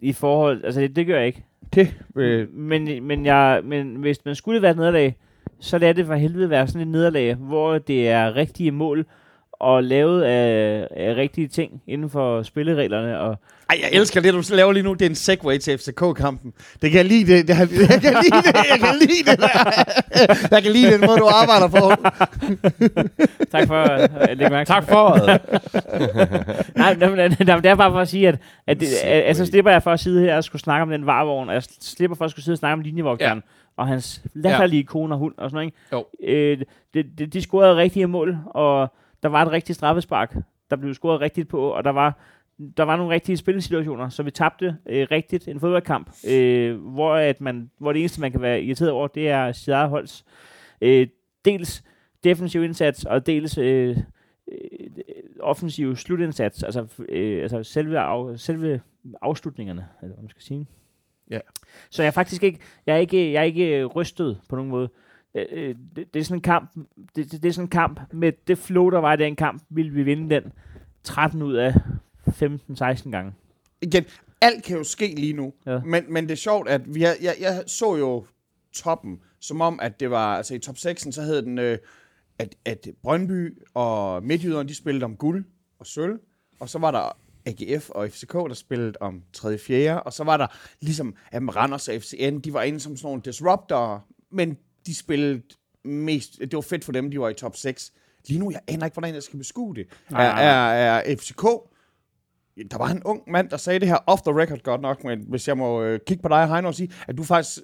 [0.00, 1.44] I forhold, altså det, det gør jeg ikke.
[1.74, 5.16] Det, øh, Men, men, jeg, men hvis man skulle være et nederlag,
[5.60, 9.06] så lad det for helvede være sådan et nederlag, hvor det er rigtige mål
[9.60, 13.20] og lavet af, af rigtige ting inden for spillereglerne.
[13.20, 13.36] Og,
[13.70, 14.92] ej, jeg elsker det, du laver lige nu.
[14.92, 16.52] Det er en segway til FCK-kampen.
[16.82, 17.36] Det kan jeg lide.
[17.36, 18.54] Det, det, jeg kan lide det.
[18.70, 19.38] Jeg kan lide det.
[19.38, 19.48] Der.
[20.56, 21.92] Jeg kan lide den måde, du arbejder på.
[23.52, 24.68] tak for at lægge mærke.
[24.68, 25.40] Tak for det.
[26.76, 29.36] Nej, men, men, men, det er bare for at sige, at, at, det, at, at
[29.36, 31.62] så slipper jeg for at sidde her og skulle snakke om den varevogn, og jeg
[31.80, 33.82] slipper for at skulle sidde og snakke om linjevogteren, ja.
[33.82, 34.86] og hans latterlige ja.
[34.86, 36.04] kone og hund og sådan noget.
[36.22, 36.52] Ikke?
[36.52, 38.92] Øh, det, det, de scorede rigtige mål, og
[39.22, 40.36] der var et rigtigt straffespark,
[40.70, 42.18] der blev scoret rigtigt på, og der var
[42.76, 47.40] der var nogle rigtige spillesituationer, så vi tabte øh, rigtigt en fodboldkamp, øh, hvor, at
[47.40, 50.24] man, hvor det eneste, man kan være irriteret over, det er eget holds.
[50.80, 51.06] Øh,
[51.44, 51.84] dels
[52.24, 53.96] defensiv indsats, og dels øh,
[54.52, 54.90] øh,
[55.40, 58.80] offensive slutindsats, altså, øh, altså selve, af, selve
[59.22, 60.66] afslutningerne, eller hvad man skal sige.
[61.30, 61.38] Ja.
[61.90, 64.88] Så jeg er faktisk ikke, jeg er ikke, jeg er ikke rystet på nogen måde.
[65.34, 66.74] Øh, øh, det, det, er sådan en kamp,
[67.16, 69.62] det, det, det er sådan en kamp, med det flow, der var i den kamp,
[69.68, 70.52] ville vi vinde den
[71.04, 71.74] 13 ud af
[72.28, 73.32] 15-16 gange.
[73.82, 74.04] Igen,
[74.40, 75.52] alt kan jo ske lige nu.
[75.66, 75.80] Ja.
[75.84, 78.26] Men, men det er sjovt, at vi har, jeg, jeg så jo
[78.72, 81.78] toppen, som om, at det var, altså i top 6'en, så hed den, øh,
[82.38, 85.44] at, at Brøndby og Midtjyderne, de spillede om guld
[85.78, 86.20] og sølv,
[86.60, 87.16] og så var der
[87.46, 89.58] AGF og FCK, der spillede om 3.
[89.58, 90.02] 4.
[90.02, 90.46] Og så var der
[90.80, 95.42] ligesom, at Randers og FCN, de var inde som sådan nogle disruptorer, men de spillede
[95.84, 97.92] mest, det var fedt for dem, de var i top 6.
[98.28, 99.86] Lige nu, jeg aner ikke, hvordan jeg skal beskue det.
[100.10, 101.42] Nej, er, er, er FCK,
[102.70, 105.24] der var en ung mand, der sagde det her off the record godt nok, men
[105.28, 107.58] hvis jeg må øh, kigge på dig, Heino, og sige, at du faktisk,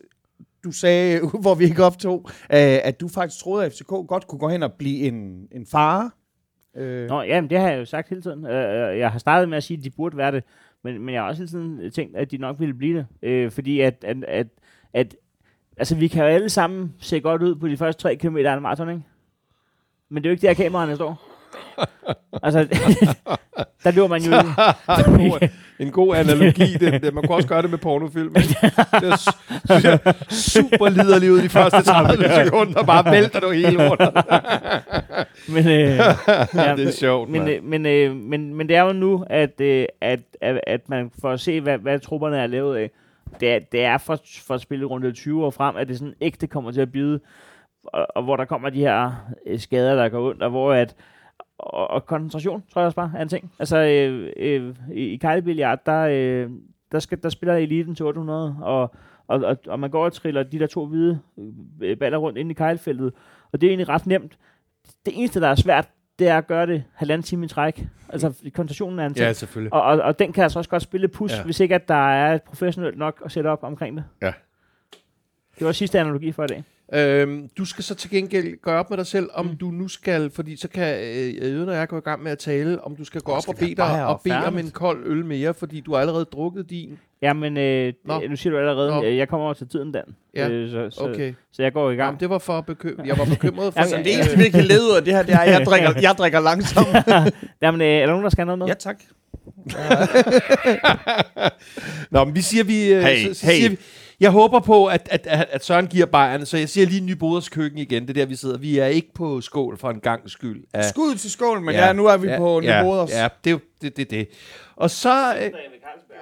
[0.64, 4.38] du sagde, hvor vi ikke optog, øh, at du faktisk troede, at FCK godt kunne
[4.38, 6.11] gå hen og blive en, en fare.
[6.76, 8.46] Øh, Nå, ja, men det har jeg jo sagt hele tiden.
[8.46, 10.44] Øh, øh, jeg har startet med at sige, at de burde være det,
[10.85, 13.07] men, men jeg har også hele tiden tænkt, at de nok ville blive det.
[13.22, 14.46] Øh, fordi at, at, at,
[14.92, 15.16] at,
[15.77, 18.57] altså vi kan jo alle sammen se godt ud på de første tre kilometer af
[18.57, 19.03] en maraton, ikke?
[20.11, 21.23] Men det er jo ikke der, kameraerne står.
[22.47, 22.59] altså,
[23.85, 24.31] der løber man jo...
[25.31, 26.73] god- en god analogi.
[26.73, 28.35] Det, det, man kunne også gøre det med pornofilm.
[28.35, 28.57] Det
[28.93, 29.29] er, s-
[29.65, 29.99] synes jeg,
[30.31, 34.03] super liderlig ud de første 30 sekunder, bare vælter du hele rundt.
[35.49, 35.73] men, øh,
[36.55, 39.61] ja, det er sjovt, men, øh, men, øh, men, men det er jo nu, at,
[39.61, 42.91] øh, at, at, at man får at se, hvad, hvad trupperne er lavet af.
[43.41, 46.15] Det er, det er for, for at spille rundt 20 år frem, at det sådan
[46.21, 47.21] ægte kommer til at bide.
[47.85, 49.12] Og, og hvor der kommer de her
[49.47, 50.97] øh, skader, der går ondt, og hvor at
[51.59, 53.53] og, og koncentration, tror jeg også bare, er en ting.
[53.59, 56.51] Altså, øh, øh, i, i kejlebilliard, der, øh,
[56.93, 58.95] der, skal, der spiller eliten til 800, og,
[59.27, 61.21] og, og, og man går og triller de der to hvide
[61.81, 63.12] øh, baller rundt ind i kejlefeltet,
[63.53, 64.39] og det er egentlig ret nemt.
[65.07, 67.87] Det eneste, der er svært, det er at gøre det halvanden time i træk.
[68.09, 69.26] Altså, koncentrationen er en ting.
[69.26, 69.72] Ja, selvfølgelig.
[69.72, 71.42] Og, og, og den kan altså også godt spille pus, Ja.
[71.42, 74.05] hvis ikke at der er et professionelt nok at sætte op omkring det.
[74.22, 74.33] Ja.
[75.59, 76.64] Det var sidste analogi for i dag.
[76.95, 79.57] Øhm, du skal så til gengæld gøre op med dig selv, om mm.
[79.57, 82.38] du nu skal, fordi så kan øh, Jøden og jeg gå i gang med at
[82.38, 85.03] tale, om du skal gå op skal og bede dig og bede om en kold
[85.07, 86.99] øl mere, fordi du har allerede drukket din.
[87.23, 88.23] Jamen, øh, Nå.
[88.31, 89.05] nu siger du allerede, Nå.
[89.05, 90.05] øh, jeg kommer over til tiden, Dan.
[90.35, 91.35] Ja, Øh, så, så, Okay.
[91.53, 92.07] så jeg går i gang.
[92.09, 93.81] Jamen, det var for bekym- jeg var bekymret for...
[93.81, 95.61] Jamen, så det eneste, vi kan lede ud af det her, det er, at jeg
[95.66, 96.87] drikker, jeg drikker langsomt.
[97.62, 98.66] Jamen, øh, er der nogen, der skal have noget med?
[98.66, 98.97] ja, tak.
[102.11, 102.92] Nå, men vi siger, vi...
[102.92, 103.55] øh, Hey, så, så hey.
[103.55, 103.77] Siger vi
[104.20, 107.48] jeg håber på, at, at, at, at Søren giver bajerne, så jeg siger lige Nyboders
[107.48, 108.02] køkken igen.
[108.02, 108.59] Det er der, vi sidder.
[108.59, 110.64] Vi er ikke på skål for en gang skyld.
[110.72, 113.11] Af, Skud til skål, men ja, nu er vi på ja, Nyborgers.
[113.11, 114.29] Ja, det er det, det, det.
[114.76, 115.37] Og så...
[115.40, 115.50] Øh,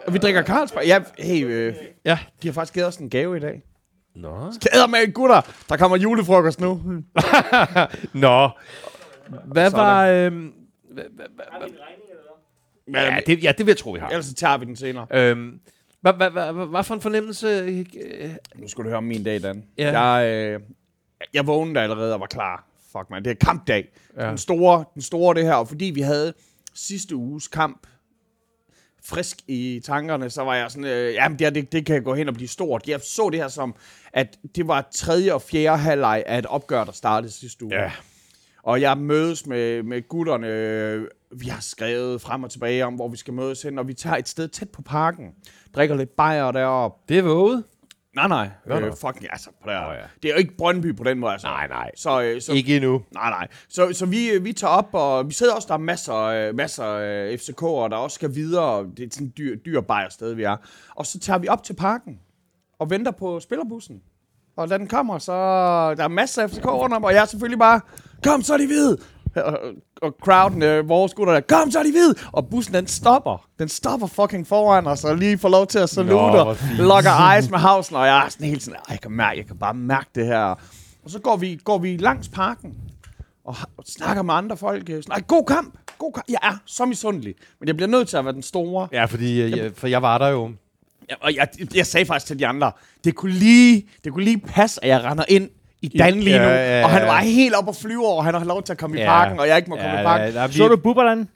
[0.06, 0.84] Og vi drikker Carlsberg.
[0.86, 2.18] Ja, hey, øh, ja.
[2.42, 3.62] de har faktisk givet os en gave i dag.
[4.16, 4.52] Nå.
[4.72, 6.70] Gæder med gutter, der kommer julefrokost nu.
[8.12, 8.50] Nå.
[9.44, 9.86] Hvad Sådan.
[9.86, 10.06] var...
[10.06, 10.32] Øh,
[12.94, 14.08] ja, det, ja, det vil jeg tro, vi har.
[14.08, 15.06] Ellers så tager vi den senere.
[15.10, 15.60] Øhm,
[16.12, 17.46] hvad, hvad, hvad, hvad for en fornemmelse...
[17.48, 19.64] Øh, Nu skal du høre om min dag, Dan.
[19.78, 20.00] Ja.
[20.00, 20.60] Jeg, øh,
[21.34, 22.66] jeg vågnede allerede og var klar.
[22.92, 23.24] Fuck, man.
[23.24, 23.88] Det er kampdag.
[24.16, 24.24] Ja.
[24.24, 24.28] Ja.
[24.30, 25.54] Den, store, den store det her.
[25.54, 26.34] Og fordi vi havde
[26.74, 27.86] sidste uges kamp
[29.04, 32.14] frisk i tankerne, så var jeg sådan, øh, jamen det, her, det, det kan gå
[32.14, 32.88] hen og blive stort.
[32.88, 33.74] Jeg så det her som,
[34.12, 37.74] at det var tredje og fjerde halvleg af et opgør, der startede sidste uge.
[37.74, 37.92] Ja.
[38.64, 41.06] Og jeg mødes med, med gutterne.
[41.36, 44.16] Vi har skrevet frem og tilbage om, hvor vi skal mødes hen, og vi tager
[44.16, 45.30] et sted tæt på parken.
[45.74, 47.02] Drikker lidt bajer deroppe.
[47.08, 47.64] det er våget.
[48.14, 48.48] Nej, nej.
[48.66, 48.74] Nå.
[48.74, 50.02] Øh, fucking, altså, på Nå, oh, ja.
[50.22, 51.46] det er jo ikke Brøndby på den måde, altså.
[51.46, 51.90] Nej, nej.
[51.96, 53.02] Så, øh, så, Ikke endnu.
[53.14, 53.48] Nej, nej.
[53.68, 56.84] Så, så vi, vi tager op, og vi sidder også, der er masser, øh, masser
[56.84, 58.86] af FCK'er, der også skal videre.
[58.96, 60.56] Det er sådan et dyr, dyr sted, vi er.
[60.94, 62.20] Og så tager vi op til parken,
[62.78, 64.02] og venter på spillerbussen.
[64.56, 65.32] Og da den kommer, så
[65.94, 67.80] der er masser af FCK rundt om, og jeg er selvfølgelig bare,
[68.24, 68.98] kom så er de hvide!
[69.36, 69.58] Og,
[70.02, 72.14] og crowden, øh, vores gutter der, kom så er de hvide!
[72.32, 73.46] Og bussen den stopper.
[73.58, 77.30] Den stopper fucking foran os, og lige får lov til at salute, Nå, og lokker
[77.34, 79.56] eyes med havsen, og jeg er sådan helt sådan, "Ej, jeg kan, mærke, jeg kan
[79.56, 80.38] bare mærke det her.
[81.04, 82.74] Og så går vi, går vi langs parken,
[83.44, 84.90] og, og snakker med andre folk.
[84.90, 85.74] øh, Sådan, "Ej, god kamp!
[85.98, 86.24] God kamp!
[86.28, 88.88] Jeg er så misundelig, men jeg bliver nødt til at være den store.
[88.92, 90.50] Ja, fordi øh, jeg, for jeg var der jo.
[91.10, 92.72] Ja, Og jeg, jeg sagde faktisk til de andre,
[93.04, 95.48] det kunne lige, det kunne lige passe, at jeg render ind
[95.84, 96.44] i Dan lige nu.
[96.44, 96.84] Ja, ja, ja.
[96.84, 98.96] Og han var helt oppe og flyve over, og han har lov til at komme
[98.96, 99.06] i Ja.
[99.06, 100.34] parken, og jeg ikke må komme i parken.
[100.34, 101.26] ja, Så du Bubberland?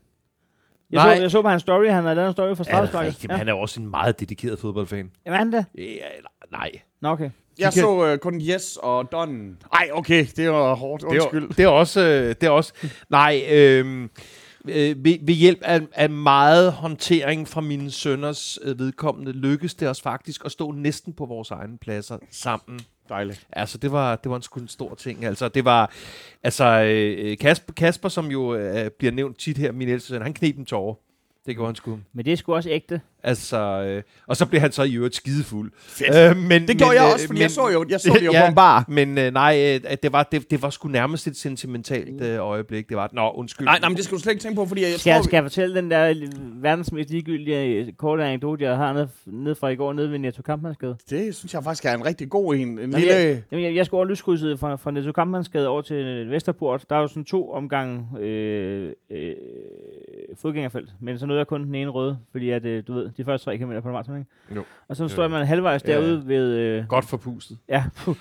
[0.90, 1.16] Jeg, Nej.
[1.16, 3.28] så, jeg så på hans story, han havde lavet en story for Ja, er rigtigt,
[3.28, 5.10] men han er også en meget dedikeret fodboldfan.
[5.26, 5.64] Jamen, er han det?
[5.78, 5.82] Ja,
[6.52, 6.70] nej.
[7.02, 7.30] Nå, okay.
[7.58, 9.56] Jeg kan- så uh, kun Yes og Don.
[9.72, 11.02] Ej, okay, det var hårdt.
[11.02, 11.48] Det er, Undskyld.
[11.48, 12.00] det er også...
[12.00, 12.72] øh, Det er også
[13.10, 14.02] nej, øh,
[14.68, 19.88] øh, ved, ved hjælp af, af meget håndtering fra mine sønners øh, vedkommende, lykkedes det
[19.88, 23.46] os faktisk at stå næsten på vores egne pladser sammen Dejligt.
[23.52, 25.24] Altså, det var, det var en sgu en stor ting.
[25.24, 25.90] Altså, det var...
[26.42, 30.22] Altså, øh, øh Kasper, Kasper som jo øh, bliver nævnt tit her, min ældste søn,
[30.22, 30.94] han knep en tårer.
[31.48, 31.98] Det gjorde han sgu.
[32.12, 33.00] Men det er sgu også ægte.
[33.22, 35.72] Altså, øh, og så blev han så i øvrigt skidefuld.
[35.78, 36.30] Fedt.
[36.30, 38.12] Øh, men, Det gjorde men, jeg øh, også, fordi men, jeg så jo, jeg så
[38.20, 38.40] det jo Ja.
[38.40, 38.84] på en bar.
[38.88, 42.38] Men øh, nej, øh, at det, var, det, det var sgu nærmest et sentimentalt øh,
[42.40, 42.88] øjeblik.
[42.88, 43.64] Det var, nå, undskyld.
[43.64, 45.22] Nej, nej, men det skal du slet ikke tænke på, fordi jeg Skal, jeg, tror...
[45.22, 46.14] skal jeg fortælle den der
[46.62, 50.18] verdens mest ligegyldige øh, korte anekdote, jeg har nede, nede fra i går, nede ved
[50.18, 50.96] Netto Kampmannsgade?
[51.10, 52.78] Det synes jeg faktisk er en rigtig god en.
[52.78, 53.14] En lille...
[53.14, 56.84] jeg, jamen, jeg, jeg skulle over lyskrydset fra, fra Netto Kampmannsgade over til Vesterport.
[56.90, 59.32] Der er jo sådan to omgange øh, øh,
[60.42, 63.24] fodgængerfelt, men så nåede jeg kun den ene røde, fordi at, øh, du ved, de
[63.24, 64.30] første tre km på maraton, ikke?
[64.56, 64.62] Jo.
[64.88, 65.96] Og så står man halvvejs Ja, ja.
[66.00, 66.54] derude ved...
[66.56, 67.58] Øh, Godt forpustet.
[67.68, 68.16] Ja, puh.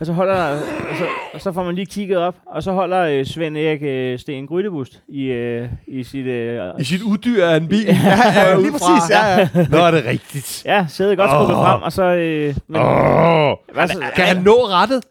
[0.00, 3.00] Og så holder og så, og så får man lige kigget op, og så holder
[3.00, 6.26] øh, Svend Erik øh, Sten Grydebust i, øh, i sit...
[6.26, 7.86] Øh, I sit uddyr af en bil.
[8.04, 9.48] Ja, ja, lige præcis, ja, ja.
[9.70, 10.62] Nå, er det rigtigt.
[10.66, 11.62] ja, sædet godt skubbet Åh.
[11.64, 12.02] frem, og så...
[12.02, 13.52] Øh, men, Åh.
[13.74, 15.04] hvad så, Kan han nå rettet?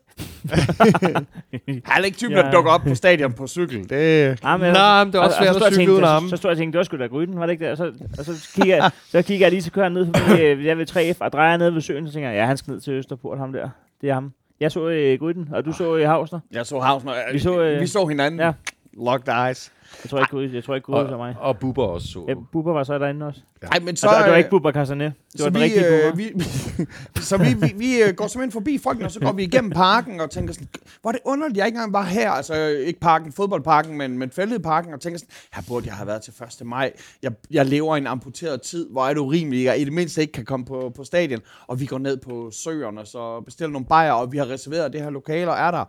[1.85, 2.41] Han er ikke typen, Ja.
[2.43, 3.89] der dukker op på stadion på cykel.
[3.89, 4.39] Det...
[4.43, 6.03] Ja, men, Nej, men det er også og- og svært at jeg cykle tænkte- uden
[6.03, 6.29] så- armen.
[6.29, 7.71] Så stod jeg og tænkte, det var sgu da Gryden, var det ikke det?
[7.71, 10.41] Og så, og så, kigger jeg, så kigger jeg lige, så kører han ned forbi,
[10.41, 12.71] øh, jeg ved 3F, og drejer ned ved søen, så tænker jeg, ja, han skal
[12.71, 13.69] ned til Østerport, ham der.
[14.01, 14.31] Det er ham.
[14.59, 16.39] Jeg så øh, Gryden, og du så øh, Havsner.
[16.51, 17.13] Jeg så Havsner.
[17.33, 18.39] Vi så, øh, vi så hinanden.
[18.39, 18.51] ja.
[19.05, 19.71] Locked eyes.
[20.03, 21.35] Jeg tror ikke, jeg tror ikke Gryden så mig.
[21.39, 22.25] Og, Bubber også så.
[22.27, 23.41] Ja, Bubber var så derinde også.
[23.61, 24.07] Nej, men så...
[24.07, 25.13] Og det, det var ikke Bubber Castanet.
[25.31, 26.11] Det var så den vi, rigtige Bubber.
[26.11, 29.43] øh, vi, så vi, vi, vi øh, går simpelthen forbi folkene, og så går vi
[29.43, 30.67] igennem parken og tænker sådan,
[31.01, 32.31] hvor er det underligt, jeg ikke engang var her.
[32.31, 36.21] Altså ikke parken, fodboldparken, men, men fældeparken, og tænker sådan, her burde jeg have været
[36.21, 36.67] til 1.
[36.67, 36.91] maj.
[37.23, 40.21] Jeg, jeg lever i en amputeret tid, hvor er det urimeligt, jeg i det mindste
[40.21, 41.39] ikke kan komme på, på stadion.
[41.67, 44.93] Og vi går ned på søerne, og så bestiller nogle bajer, og vi har reserveret
[44.93, 45.85] det her lokale, og er der.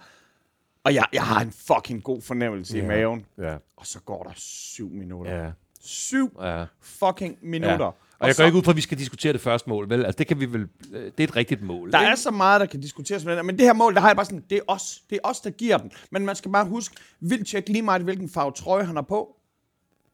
[0.84, 2.84] Og jeg, jeg har en fucking god fornemmelse ja.
[2.84, 3.26] i maven.
[3.38, 5.44] Ja, Og så går der syv minutter.
[5.44, 6.64] ja, Syv ja.
[6.82, 7.84] fucking minutter.
[7.84, 7.90] Ja.
[8.18, 10.04] Og jeg går ikke ud fra, at vi skal diskutere det første mål, vel?
[10.04, 10.68] Altså, det kan vi vel...
[10.92, 11.92] øh, Det er et rigtigt mål.
[11.92, 12.10] Der ikke?
[12.10, 14.16] er så meget, der kan diskuteres med den, men det her mål, der har jeg
[14.16, 15.02] bare sådan, det er os.
[15.10, 15.92] Det er os, der giver den.
[16.10, 19.36] Men man skal bare huske, vildt tjek lige meget, hvilken farve trøje han har på.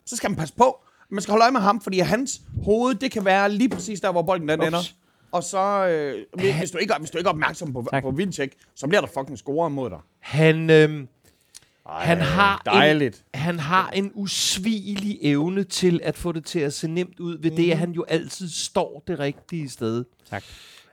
[0.06, 0.80] Så skal man passe på.
[1.10, 4.12] Man skal holde øje med ham, fordi hans hoved, det kan være lige præcis der,
[4.12, 4.66] hvor bolden den Ups.
[4.66, 4.80] ender.
[5.36, 6.24] Og så, øh,
[6.58, 8.02] hvis, du ikke, hvis du ikke er opmærksom på, Tak.
[8.02, 9.98] på vildtjek, så bliver der fucking scoret mod dig.
[10.18, 11.08] Han, øhm,
[11.86, 13.24] han, har dejligt.
[13.34, 17.38] En, han har en usvigelig evne til at få det til at se nemt ud,
[17.38, 20.04] ved det, at han jo altid står det rigtige sted.
[20.30, 20.44] Tak.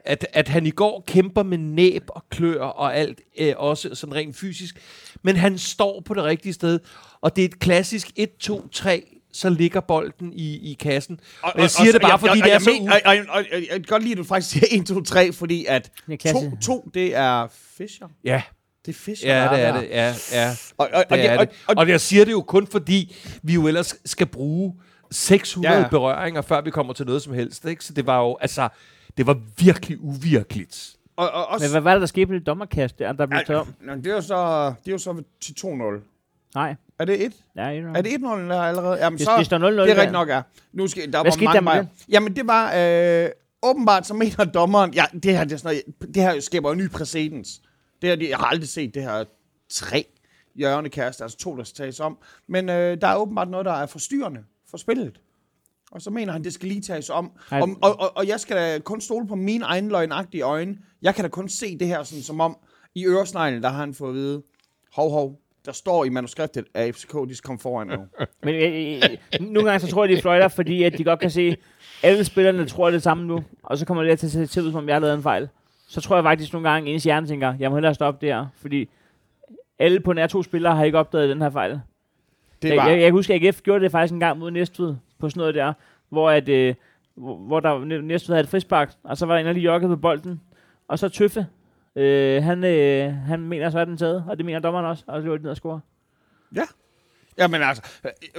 [0.05, 4.15] At, at han i går kæmper med næb og klør og alt, øh, også sådan
[4.15, 4.81] rent fysisk,
[5.21, 6.79] men han står på det rigtige sted,
[7.21, 11.19] og det er et klassisk 1, 2, 3, så ligger bolden i, i kassen.
[11.41, 12.71] Og, og jeg siger det bare, fordi det er så...
[12.81, 15.31] og, og, og, og, jeg kan godt lide, at du faktisk siger 1, 2, 3,
[15.33, 16.49] fordi at Det er klasse.
[16.51, 18.07] 2, 2, det er Fischer.
[18.23, 18.41] Ja,
[18.85, 19.89] Det er Fischer, ja, det er det.
[19.89, 20.51] Ja, ja.
[20.77, 21.55] Og, og, og, Det er og, det.
[21.67, 24.73] og, Og jeg siger det jo kun fordi, vi jo ellers skal bruge
[25.11, 27.65] 600 Ja, berøringer, før vi kommer til noget som helst.
[27.65, 27.85] Ikke?
[27.85, 28.69] Så det var jo, altså,
[29.17, 30.95] det var virkelig uvirkeligt.
[31.15, 33.39] og, og også, Men hvad var det, der skete på det dommerkast, der, der blev
[33.47, 33.73] taget om?
[34.01, 36.12] Det er jo så, det er jo så til 2-0.
[36.55, 36.75] Nej.
[36.99, 37.33] Er det 1?
[37.55, 38.97] Ja, det Er det 1-0 der allerede?
[38.97, 40.41] Jamen, Det- så, det står 0-0 Det er rigtigt nok, ja.
[40.73, 41.89] Nu skal, der Hvad var skete mange der med det?
[42.09, 43.29] Jamen, det var øh,
[43.63, 46.75] åbenbart, så mener dommeren, ja, det her, det, er sådan noget, det her skaber jo
[46.75, 47.61] ny præcedens.
[48.01, 49.23] Det her, det- jeg har aldrig set det her
[49.69, 50.05] tre
[50.55, 52.17] hjørnekast, altså to, der skal tages om.
[52.47, 54.39] Men øh, der er åbenbart noget, der er forstyrrende
[54.69, 55.19] for spillet.
[55.91, 57.31] Og så mener han, det skal lige tages om.
[57.61, 60.77] Og, og, og, og jeg skal da kun stole på mine egne løgnagtige øjne.
[61.01, 62.57] Jeg kan da kun se det her sådan, som om,
[62.95, 64.41] i øresneglen, der har han fået at vide,
[64.95, 68.05] hov, hov, der står i manuskriptet, at FCK, de skal komme foran nu.
[68.43, 69.01] Men øh,
[69.41, 71.57] øh, nogle gange så tror jeg, de fløjter, fordi at de godt kan se,
[72.03, 74.75] alle spillerne tror det samme nu, og så kommer det til at se ud, som
[74.75, 75.49] om jeg har lavet en fejl.
[75.87, 78.89] Så tror jeg faktisk nogle gange, ens hjerne tænker, jeg må hellere stoppe der, fordi
[79.79, 81.79] alle på nær to spillere har ikke opdaget den her fejl.
[82.61, 84.51] Det Jeg, var, jeg, jeg kan huske, at AGF gjorde det faktisk en gang mod
[84.51, 85.73] Næstved på sådan noget der,
[86.09, 86.75] hvor, at, øh,
[87.15, 89.89] hvor, hvor der Næstved havde et frispark, og så var der en, der lige joggede
[89.89, 90.41] på bolden,
[90.87, 91.45] og så Tøffe,
[91.95, 95.21] øh, han, øh, han mener, så er den taget, og det mener dommeren også, og
[95.21, 95.79] så løber de ned og score.
[97.37, 97.81] Ja, men altså,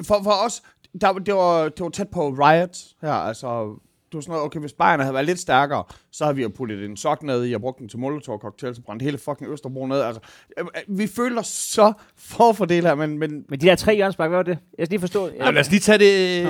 [0.06, 0.62] for, for os,
[1.00, 3.64] der, det, var, det var tæt på riot her, altså,
[4.12, 6.48] det var sådan noget, okay, hvis Bayern havde været lidt stærkere, så havde vi jo
[6.48, 9.50] puttet en sok ned i og brugt den til molotov cocktail, så brændte hele fucking
[9.52, 10.20] Østerbro ned, altså,
[10.58, 14.38] øh, vi føler os så forfordelt her, men, men Men de der tre hjørnspark, hvad
[14.38, 14.58] var det?
[14.78, 15.28] Jeg skal lige forstå.
[15.28, 16.46] Ja, lad os lige tage det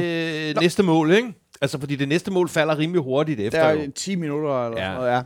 [0.51, 1.35] øh, næste mål, ikke?
[1.61, 3.71] Altså, fordi det næste mål falder rimelig hurtigt der efter.
[3.71, 3.81] jo.
[3.81, 4.85] er 10 minutter eller Ja.
[4.87, 5.23] sådan noget, ja.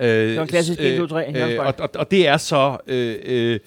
[0.00, 1.80] Øh, Det var en klassisk 1, 2, 3 øh, hjørnespark.
[1.80, 2.78] og, og, og det er så...
[2.86, 3.60] Øh, øh,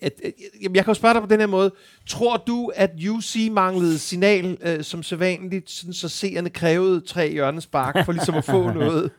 [0.00, 1.72] at, at, jamen, jeg kan jo spørge dig på den her måde.
[2.06, 8.04] Tror du, at UC manglede signal øh, som sædvanligt, sådan så seerne krævede tre hjørnespark
[8.04, 9.10] for ligesom at få noget?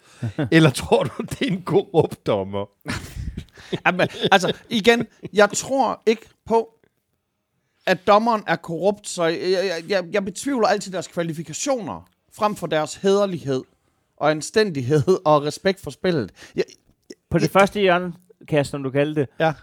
[0.51, 2.65] Eller tror du, det er en korrupt dommer?
[3.85, 6.69] Jamen, altså, igen, jeg tror ikke på,
[7.87, 12.67] at dommeren er korrupt, så jeg, jeg, jeg, jeg betvivler altid deres kvalifikationer, frem for
[12.67, 13.61] deres hederlighed
[14.23, 16.31] og anstændighed og respekt for spillet.
[16.55, 16.63] Jeg,
[17.29, 19.53] på det første hjørnekast, som du kaldte det, Ja.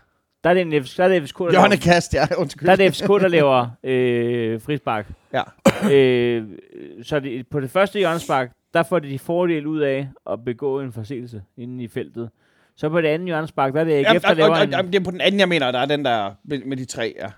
[0.44, 2.26] der er det, en, F- der er det FCK, der laver, Hjørnekast, ja.
[2.40, 2.66] Undskyld.
[2.66, 5.06] der er det FCK, der laver øh, frispark.
[5.32, 5.42] Ja.
[5.94, 6.44] øh,
[7.02, 10.92] så det, på det første hjørnespark, der får de fordel ud af at begå en
[10.92, 12.30] forseelse inde i feltet.
[12.76, 14.74] Så på det andet hjørnespark, der er det AGF, Jamen, der laver en...
[14.74, 16.84] og, det er på den anden, jeg mener, der er den der med, med de
[16.84, 17.28] tre, ja.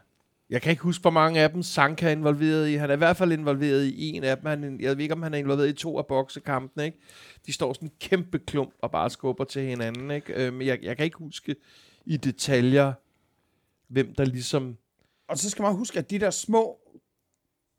[0.50, 2.74] Jeg kan ikke huske, hvor mange af dem Sanka er involveret i.
[2.74, 4.46] Han er i hvert fald involveret i en af dem.
[4.46, 6.84] Han, jeg ved ikke, om han er involveret i to af boksekampene.
[6.84, 6.98] Ikke?
[7.46, 10.10] De står sådan en kæmpe klump og bare skubber til hinanden.
[10.10, 10.46] Ikke?
[10.46, 11.56] Øh, men jeg, jeg kan ikke huske
[12.06, 12.92] i detaljer,
[13.88, 14.76] hvem der ligesom...
[15.28, 16.78] Og så skal man huske, at de der små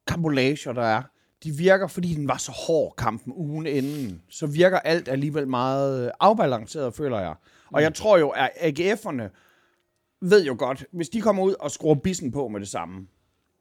[0.07, 1.03] kambolager, der er,
[1.43, 6.11] de virker, fordi den var så hård kampen ugen inden, så virker alt alligevel meget
[6.19, 7.35] afbalanceret, føler jeg.
[7.71, 9.29] Og jeg tror jo, at AGF'erne
[10.29, 13.07] ved jo godt, hvis de kommer ud og skruer bissen på med det samme,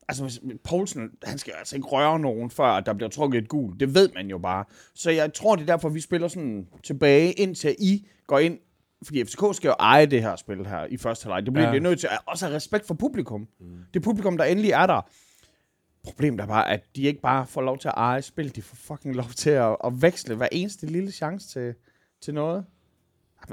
[0.08, 3.48] altså hvis Poulsen, han skal altså ikke røre nogen, før at der bliver trukket et
[3.48, 3.80] gul.
[3.80, 4.64] Det ved man jo bare.
[4.94, 8.58] Så jeg tror, det er derfor, vi spiller sådan tilbage, indtil I går ind
[9.04, 11.46] fordi FCK skal jo eje det her spil her i første halvleg.
[11.46, 11.74] Det bliver Ja.
[11.74, 11.78] ja.
[11.80, 13.48] nødt til at også have respekt for publikum.
[13.60, 13.66] Mm.
[13.94, 15.00] Det publikum, der endelig er der.
[16.04, 18.56] Problemet er bare, at de ikke bare får lov til at eje spil.
[18.56, 21.74] De får fucking lov til at, at veksle hver eneste lille chance til,
[22.20, 22.64] til noget.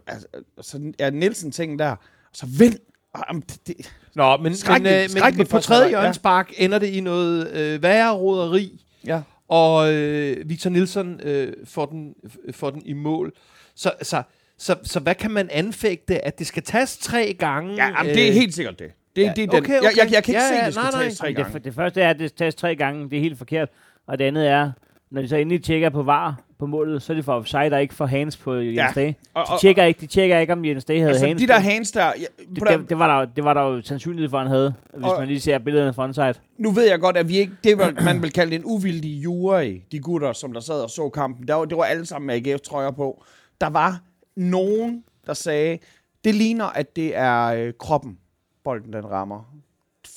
[0.08, 0.28] Altså,
[0.62, 1.96] så er Nielsen ting der.
[2.34, 2.80] Så vind.
[3.28, 3.76] Jamen, det, det,
[4.16, 6.02] Nå, men, men, Skrækkeligt- øh, men, men på tredje halvleg, ja.
[6.02, 8.86] hjørnespark ender det i noget øh, værre roderi.
[9.08, 9.22] ja.
[9.48, 12.14] og øh, Victor Nielsen øh, får, den,
[12.52, 13.32] får den i mål.
[13.76, 14.24] Så, så,
[14.58, 16.26] så, så hvad kan man anfægte?
[16.26, 17.74] At det skal tages tre gange?
[17.76, 18.92] Ja, jamen, det er helt sikkert det.
[19.16, 19.60] Det, ja, det er den.
[19.60, 20.14] okay, Jeg, jeg, okay.
[20.14, 21.02] jeg kan ikke Ja, se, ja, at det skal nej, nej.
[21.02, 21.60] tages tre Jamen, det, gange.
[21.64, 23.10] det første er, at det tages tre gange.
[23.10, 23.70] Det er helt forkert.
[24.08, 24.72] Og det andet er,
[25.12, 27.78] når de så endelig tjekker på var på målet, så er det for offside, der
[27.78, 28.88] ikke får hands på Jens Ja.
[28.96, 29.16] Dage.
[29.34, 31.48] Og- De og- tjekker, ikke, de tjekker ikke, om Jens Dage havde Altså, hands de
[31.48, 32.06] der hands der...
[32.06, 32.12] Ja,
[32.56, 35.20] det, det, det, var der, det var der jo sandsynlighed for, han havde, hvis Og-
[35.20, 36.34] man lige ser billederne fra onside.
[36.58, 39.24] nu ved jeg godt, at vi ikke, det var, man vil kalde det en uvildig
[39.24, 41.48] jury, de gutter, som der sad og så kampen.
[41.48, 43.24] Der var, det var alle sammen med AGF-trøjer på.
[43.62, 44.02] Der var
[44.36, 45.78] nogen, der sagde,
[46.24, 48.18] det ligner, at det er øh, kroppen,
[48.64, 49.54] bolden den rammer.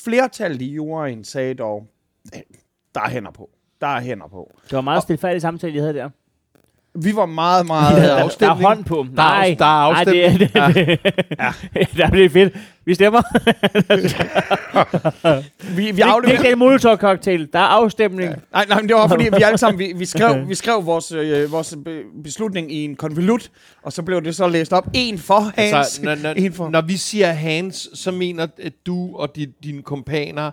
[0.05, 1.87] Flertallet i juryen sagde dog,
[2.35, 2.41] "Øh,
[2.95, 3.51] der er hænder på.
[3.81, 4.51] Der er hænder på.
[4.65, 6.11] Det var meget stilfærdig samtale, jeg havde der.
[6.95, 7.85] Vi var meget, meget...
[7.87, 8.67] havde Der, der er afstemning.
[8.67, 9.07] hånd på.
[9.17, 11.53] Der er Nej, der er nej, det, er- det, Ja.
[11.75, 12.55] det, der bliver fedt.
[12.85, 13.23] Vi stemmer.
[15.77, 16.39] vi, vi Vi afleverede...
[16.39, 17.49] ikke en Molotov-cocktail.
[17.53, 18.31] Der er afstemning.
[18.31, 18.35] Ja.
[18.53, 21.13] Nej, nej, men det var fordi, vi alle sammen, vi, vi skrev, vi skrev vores,
[21.13, 23.51] øh, vores be, beslutning i en konvolut,
[23.83, 24.87] og så blev det så læst op.
[24.95, 26.69] En for Hans, Altså, når, når, en for...
[26.71, 30.51] når vi siger Hans, så mener at du og di, dine kompaner,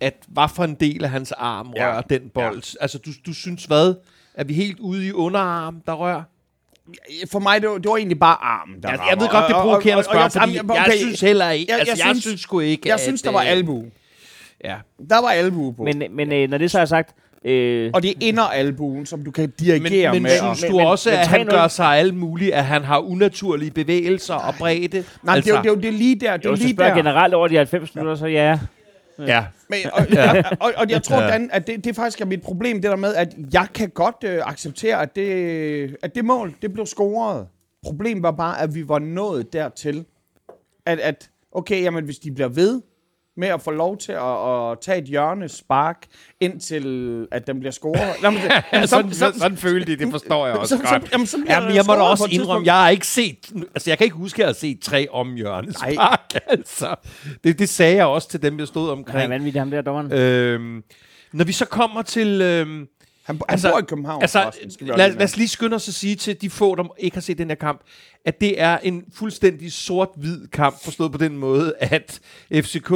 [0.00, 1.86] at hvad for en del af hans arm Ja.
[1.92, 2.76] rører den bold?
[2.80, 3.94] Altså, du, du synes hvad?
[4.36, 6.22] Er vi helt ude i underarm, der rører?
[7.30, 9.12] For mig, det var, det var egentlig bare armen, der Jeg, rammer.
[9.12, 11.78] jeg ved godt, det er provokerende at spørge, fordi jeg okay, synes heller ikke, jeg-
[11.80, 13.84] altså, jeg jeg synes- synes sgu ikke, Jeg at, synes, der var øh, albu.
[14.64, 14.74] Ja.
[15.10, 15.82] Der var albu på.
[15.82, 19.30] Men, men øh, når det så er sagt, øh, og det er inderalbuen, som du
[19.30, 20.30] kan dirigere Men, men med.
[20.38, 22.84] synes og, du men- også, men at han 3-0 gør sig alt muligt, at han
[22.84, 25.04] har unaturlige bevægelser og bredde?
[25.22, 26.36] nej, altså, det, er jo, det er jo det er lige der.
[26.36, 26.98] Det er jo, lige spørger der.
[27.02, 28.58] generelt over de 90 minutter, så ja.
[29.18, 29.44] Ja.
[29.68, 30.42] Men, og, ja.
[30.60, 31.28] og, og jeg tror, Ja.
[31.28, 34.16] Dan, at det, det faktisk er mit problem, det der med, at jeg kan godt
[34.24, 37.46] øh, acceptere, at det, at det mål, det blev scoret.
[37.82, 40.04] Problemet var bare, at vi var nået dertil,
[40.86, 42.82] at, at okay, jamen, hvis de bliver ved
[43.36, 46.02] med at få lov til at, at tage et hjørne spark,
[46.40, 48.14] indtil at den bliver scoret.
[48.22, 51.12] Jamen, det- jamen, sådan, sådan, sådan følte de, det forstår jeg også så, så, godt.
[51.12, 54.04] jamen, så Jamen, jeg må da også indrømme, jeg har ikke set, altså jeg kan
[54.04, 56.94] ikke huske, at jeg har set tre omhjørnespark, altså.
[57.44, 59.30] Det, det sagde jeg også til dem, jeg stod er omkring.
[59.30, 60.12] vanvittig, ham der dommeren.
[60.12, 60.82] Øhm,
[61.32, 62.40] når vi så kommer til...
[62.42, 62.86] Øhm,
[63.26, 65.88] Han, han Altså- bor i København, altså, forresten, skal lad, lad os lige skynde os
[65.88, 67.80] at sige til de få, der ikke har set den her kamp,
[68.24, 72.20] at det er en fuldstændig sort-hvid kamp, forstået på den måde, at
[72.52, 72.92] FCK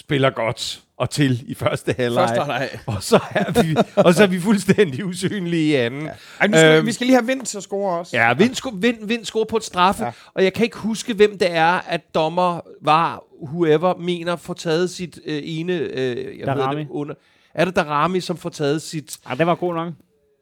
[0.00, 2.28] spiller godt og til i første halvleg.
[2.28, 2.70] Første halvleg.
[2.86, 6.02] Og så er vi, og så er vi fuldstændig usynlige i anden.
[6.02, 6.10] Ja.
[6.40, 8.16] Ej, vi, skal, Øhm, vi skal lige have vind til at score også.
[8.16, 10.06] Ja, Vind, sko- vind, vind scorer på et straffe, ja.
[10.08, 10.12] Ja.
[10.34, 14.90] og jeg kan ikke huske, hvem det er, at dommer var, whoever, mener får taget
[14.90, 15.72] sit øh, ene...
[15.72, 16.80] Øh, jeg Darami.
[16.80, 17.14] det, under,
[17.54, 19.18] er det Darami, som får taget sit...
[19.26, 19.86] Ah, det var god nok.
[19.86, 19.94] Det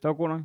[0.05, 0.41] var god nok.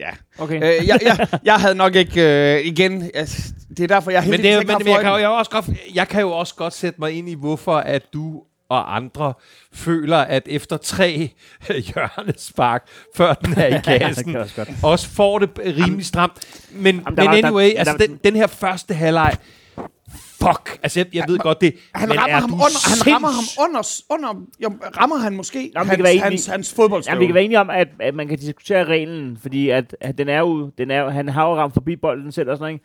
[0.00, 0.08] Ja.
[0.38, 0.56] Okay.
[0.56, 2.22] Øh, jeg, jeg, jeg havde nok ikke...
[2.58, 5.10] Øh, igen, altså, det er derfor, jeg Men, det, ikke men, men jeg, har kan,
[5.10, 8.02] jo- jeg, også godt, jeg kan jo også godt sætte mig ind i, hvorfor at
[8.12, 9.34] du og andre
[9.74, 11.30] føler, at efter tre
[11.94, 12.86] hjørnespark,
[13.16, 16.32] før den er i kassen, jeg også også får det rimelig stramt.
[16.70, 19.32] Men, Jamen, men var- anyway, der- altså der- den, den her første halvleg,
[20.48, 23.28] fuck, altså jeg, jeg ved godt det, Han men rammer er ham under, han rammer
[23.28, 27.14] ham sinds- under, under jo, rammer han måske Jamen, hans, enige- hans, hans fodboldstøvle.
[27.14, 30.18] Jamen, vi kan være enige om, at, at man kan diskutere reglen, fordi at, at
[30.18, 32.80] den er jo, den er, han har jo ramt forbi bolden selv og sådan noget?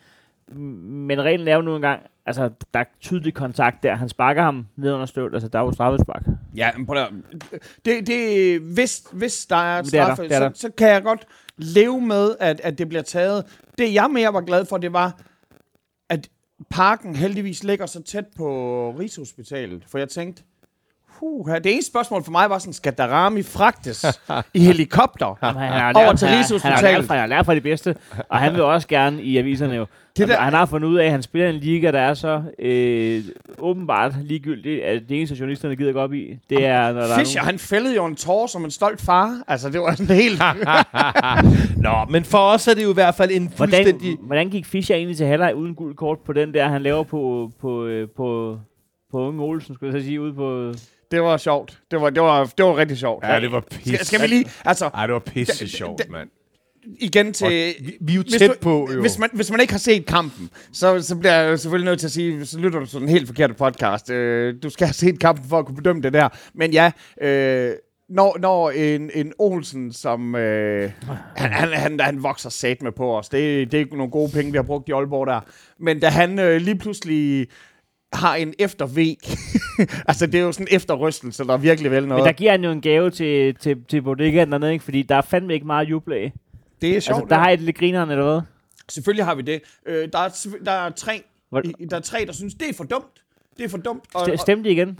[0.83, 3.95] Men reglen er jo nu engang, altså, der er tydelig kontakt der.
[3.95, 6.23] Han sparker ham ned under støvlet, altså, der er jo straffespark.
[6.55, 7.09] Ja, men prøv at,
[7.85, 10.49] det, det, hvis, hvis der er det er der, straffe, det er der.
[10.53, 11.25] så, så kan jeg godt
[11.57, 13.43] leve med, at, at det bliver taget.
[13.77, 15.19] Det jeg mere var glad for, det var,
[16.69, 19.85] parken heldigvis ligger så tæt på Rigshospitalet.
[19.85, 20.43] For jeg tænkte,
[21.19, 24.05] huh, det eneste spørgsmål for mig var sådan, skal Darami fragtes
[24.53, 25.37] i helikopter?
[25.45, 26.77] Han har Over til han, Rigshospitalet.
[26.79, 27.95] han, har lært fra, han har lært fra de bedste,
[28.29, 29.81] og han vil også gerne i aviserne jo.
[29.81, 31.99] Det Det der- Han har fundet ud af, at han spiller i en liga, der
[31.99, 33.23] er så øh,
[33.59, 37.41] åbenbart ligegyldigt, at det eneste journalisterne gider gå op i, det er, når der Fischer,
[37.41, 39.41] er han fældede jo en tår som en stolt far.
[39.47, 40.41] Altså, det var sådan helt...
[41.87, 44.17] Nå, men for os er det jo i hvert fald en Hvordan, fuldstændig...
[44.21, 47.51] hvordan gik Fischer egentlig til halvleg uden guld kort på den der, han laver på,
[47.61, 48.57] på, øh, på,
[49.11, 50.73] på Unge Olsen, skulle jeg så sige, ude på...
[51.11, 51.79] Det var sjovt.
[51.91, 53.25] Det var, det var, det var rigtig sjovt.
[53.27, 53.93] Ja, det var pisse.
[53.95, 54.45] Skal, skal vi lige...
[54.65, 56.29] Altså, Ej, det var pisse sjovt, mand.
[56.99, 57.75] igen til...
[57.79, 59.01] Vi, vi er jo Hvis tæt du- på, jo.
[59.01, 61.99] Hvis man, hvis man ikke har set kampen, så, så bliver jeg jo selvfølgelig nødt
[61.99, 64.09] til at sige, så lytter du til den helt forkerte podcast.
[64.09, 66.29] Øh, du skal have set kampen for at kunne bedømme det der.
[66.53, 66.91] Men ja,
[67.21, 67.71] øh,
[68.09, 70.91] når, når en, en Olsen, som øh,
[71.35, 74.51] han, han, han, han vokser sat med på os, det, det er nogle gode penge,
[74.51, 75.39] vi har brugt i Aalborg der.
[75.79, 77.47] Men da han øh, lige pludselig
[78.13, 79.17] har en eftervæg,
[80.07, 82.21] altså det er jo sådan en efterrystelse, der er virkelig vel noget.
[82.23, 84.83] Men der giver han jo en gave til, til, til bodegaen dernede, ikke?
[84.85, 86.33] fordi der er fandme ikke meget juble af.
[86.81, 87.17] det er sjovt.
[87.21, 88.41] Altså, der har et lidt grineren, eller hvad?
[88.89, 89.61] Selvfølgelig har vi det.
[89.85, 92.83] Øh, der, er, der, er tre, Hvor- der er tre, der synes, det er for
[92.83, 93.23] dumt.
[93.57, 94.03] Det er for dumt.
[94.13, 94.99] Og, og, stemte de igen?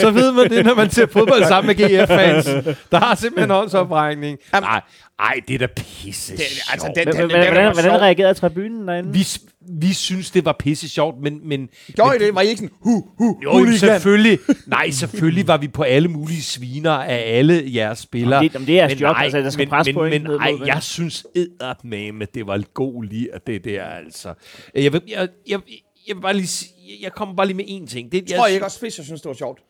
[0.00, 2.44] Så ved man det, når man ser fodbold sammen med GF-fans.
[2.92, 4.38] Der har simpelthen åndsoprækning.
[4.52, 4.80] Nej,
[5.18, 8.88] ej, det er da pisse det, altså, den, den, den, Hvordan, den, hvordan, reagerede tribunen
[8.88, 9.12] derinde?
[9.12, 9.26] Vi,
[9.68, 11.48] vi synes, det var pisse sjovt, men...
[11.48, 12.34] men Gjorde men, I det?
[12.34, 13.78] Var I ikke sådan, hu, hu, Jo, hooligan?
[13.78, 14.38] selvfølgelig.
[14.66, 18.34] Nej, selvfølgelig var vi på alle mulige sviner af alle jeres spillere.
[18.36, 20.04] Jamen, det- jamen, det er jeres Men job, altså, der skal men, pres men, på,
[20.04, 20.18] ikke?
[20.18, 24.34] Men, Ned ej, jeg synes eddermame, det var god lige at det der, altså.
[24.74, 25.60] Jeg vil, jeg, jeg,
[26.08, 26.66] jeg vil bare lige
[27.02, 28.12] jeg kommer bare lige med én ting.
[28.12, 29.60] Det, Tror I ikke også, Fischer synes, det var sjovt?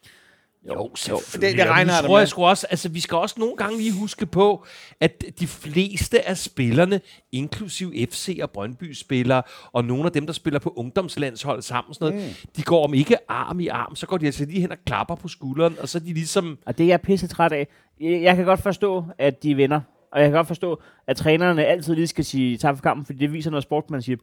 [0.69, 1.59] Jo, selvfølgelig.
[1.59, 3.93] det- det regner jeg tror jeg sgu også, altså vi skal også nogle gange lige
[3.93, 4.64] huske på,
[5.01, 7.01] at de fleste af spillerne,
[7.33, 9.43] inklusiv FC og Brøndby-spillere,
[9.73, 12.35] og nogle af dem, der spiller på ungdomslandshold sammen, sådan noget, mm.
[12.57, 15.14] de går om ikke arm i arm, så går de altså lige hen og klapper
[15.14, 16.59] på skulderen, og så er de ligesom...
[16.67, 17.67] Og det er jeg pisse træt af.
[18.01, 19.81] Jeg, jeg kan godt forstå, at de vinder.
[20.12, 23.19] Og jeg kan godt forstå, at trænerne altid lige skal sige tak for kampen, fordi
[23.19, 24.21] det viser noget sportsmanship.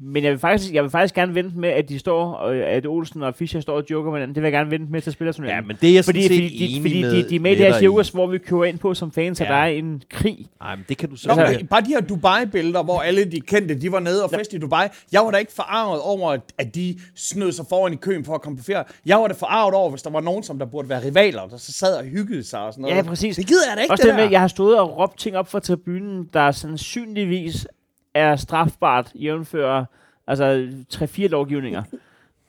[0.00, 2.86] Men jeg vil faktisk, jeg vil faktisk gerne vente med, at de står, og at
[2.86, 4.34] Olsen og Fischer står og joker med hinanden.
[4.34, 5.62] Det vil jeg gerne vente med til spillerturneringen.
[5.64, 7.36] Ja, men det er jeg sådan fordi, set fordi, de, enig fordi med, de, de
[7.36, 9.52] er med i dig cirkus, hvor vi kører ind på som fans, at Ja.
[9.52, 10.46] der er en krig.
[10.60, 11.28] Nej, men det kan du så...
[11.28, 14.52] Nå, Altså- bare de her Dubai-billeder, hvor alle de kendte, de var nede og fest
[14.52, 14.86] i Dubai.
[15.12, 18.34] Jeg var da ikke forarvet over, at- at de snød sig foran i køen for
[18.34, 18.84] at komme på ferie.
[19.06, 21.56] Jeg var da forarvet over, hvis der var nogen, som der burde være rivaler, der
[21.56, 22.96] så sad og hyggede sig og sådan noget.
[22.96, 23.36] Ja, præcis.
[23.36, 25.18] Det gider jeg da ikke, Også det det med, at jeg har stået og råbt
[25.18, 27.66] ting op fra tribunen, der sandsynligvis
[28.14, 29.84] er strafbart, jævnfører
[30.26, 31.82] altså 3-4 lovgivninger.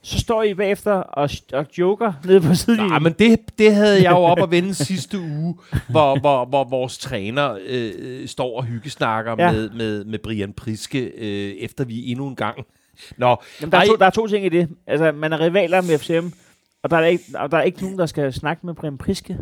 [0.01, 2.91] Så står I bagefter og, og joker nede på sidelinjen.
[2.91, 5.55] Nej, men det, det havde jeg jo op at vende sidste uge,
[5.89, 9.51] hvor, hvor, hvor vores træner øh, øh, står og hyggesnakker Ja.
[9.51, 12.57] med, med, med Brian Priske, øh, efter vi endnu en gang...
[13.17, 14.69] Nå, Jamen, der, er to, der er to ting i det.
[14.87, 16.27] Altså, man er rivaler med FCM,
[16.83, 19.37] og der er ikke, og der er ikke nogen, der skal snakke med Brian Priske.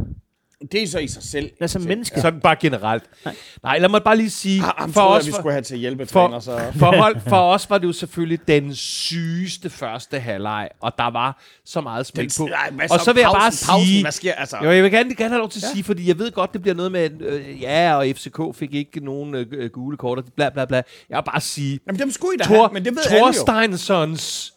[0.72, 1.46] Det er så i sig selv.
[1.50, 2.22] Det er som menneske.
[2.22, 3.04] sådan bare generelt.
[3.26, 3.36] Nej.
[3.64, 5.62] Nej, lad mig bare lige sige, Ah, Ham for troede os, vi for, skulle have
[5.64, 6.72] til hjælpetræner, for, så...
[6.80, 11.42] for, hold, for os var det jo selvfølgelig den sygeste første halvleg, og der var
[11.66, 12.46] så meget spil på.
[12.46, 14.58] Nej, Og så vil jeg bare pausen, pausen, sige- hvad sker altså?
[14.64, 15.74] Jo, jeg vil gerne, gerne have lov til at ja.
[15.74, 19.06] sige, fordi jeg ved godt, det bliver noget med, øh, ja, og FCK fik ikke
[19.06, 20.82] nogen øh, øh, gule kort, og bla bla bla.
[21.10, 23.18] Jeg vil bare sige, Jamen, dem skulle I da Thor, have, men det ved alle
[23.18, 23.32] jo.
[23.34, 24.54] Thorsteinsons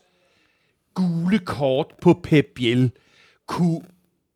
[0.95, 2.91] gule kort på Pep Biel
[3.49, 3.81] kunne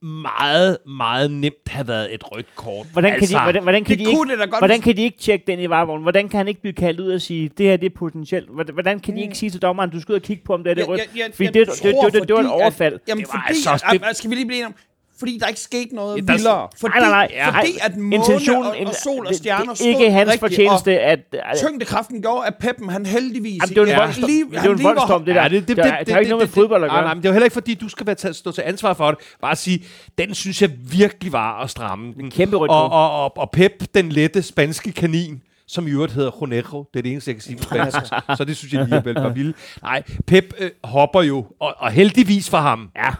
[0.03, 2.87] meget, meget nemt have været et rødt kort.
[2.93, 5.45] Hvordan kan, de, hvordan, hvordan, kan de da ikke, godt, hvordan kan de ikke tjekke
[5.47, 6.03] den i varevognen?
[6.03, 8.49] Hvordan kan han ikke blive kaldt ud og sige, det her det er potentielt?
[8.49, 10.65] Hvordan, hvordan kan de ikke sige til dommeren, du skal ud og kigge på, om
[10.65, 11.01] det er det rødt?
[11.35, 12.95] Fordi det, det, det, det, det, det var et overfald.
[12.95, 14.75] At, jamen, Det var fordi, altså- det- skal vi lige blive enige om,
[15.19, 16.69] fordi der ikke skete noget Ja, der- vildere.
[16.81, 17.53] Fordi, nej, nej, nej.
[17.55, 18.23] fordi at måne
[18.57, 21.21] og, og sol og det- stjerner det, det, ikke hans rigtigt, fortjeneste, at...
[21.53, 23.61] og tyngdekraften gjorde, at Peppen, han heldigvis...
[23.63, 24.27] Jamen, det var en ja, voldstorm.
[24.31, 25.43] lige- Det var han en voldstorm, det der.
[25.43, 27.03] Ja, det, det, det, er det, ikke det, noget med det- fodbold at gøre.
[27.03, 28.95] Nej, men det er jo heller ikke, fordi du skal være tage, stå til ansvar
[28.95, 29.19] for det.
[29.41, 29.85] Bare sige,
[30.19, 32.31] den synes jeg virkelig var at stramme den.
[32.31, 36.31] Kæmpe rødt og, og, og, og Pep, den lette spanske kanin, som i øvrigt hedder
[36.41, 36.85] Jonero.
[36.93, 37.97] Det er det eneste, jeg kan sige på spansk.
[38.39, 39.57] så det synes jeg lige er vel var vildt.
[39.83, 42.89] Nej, Pep øh, hopper jo, og, og heldigvis for ham.
[42.97, 43.11] Ja.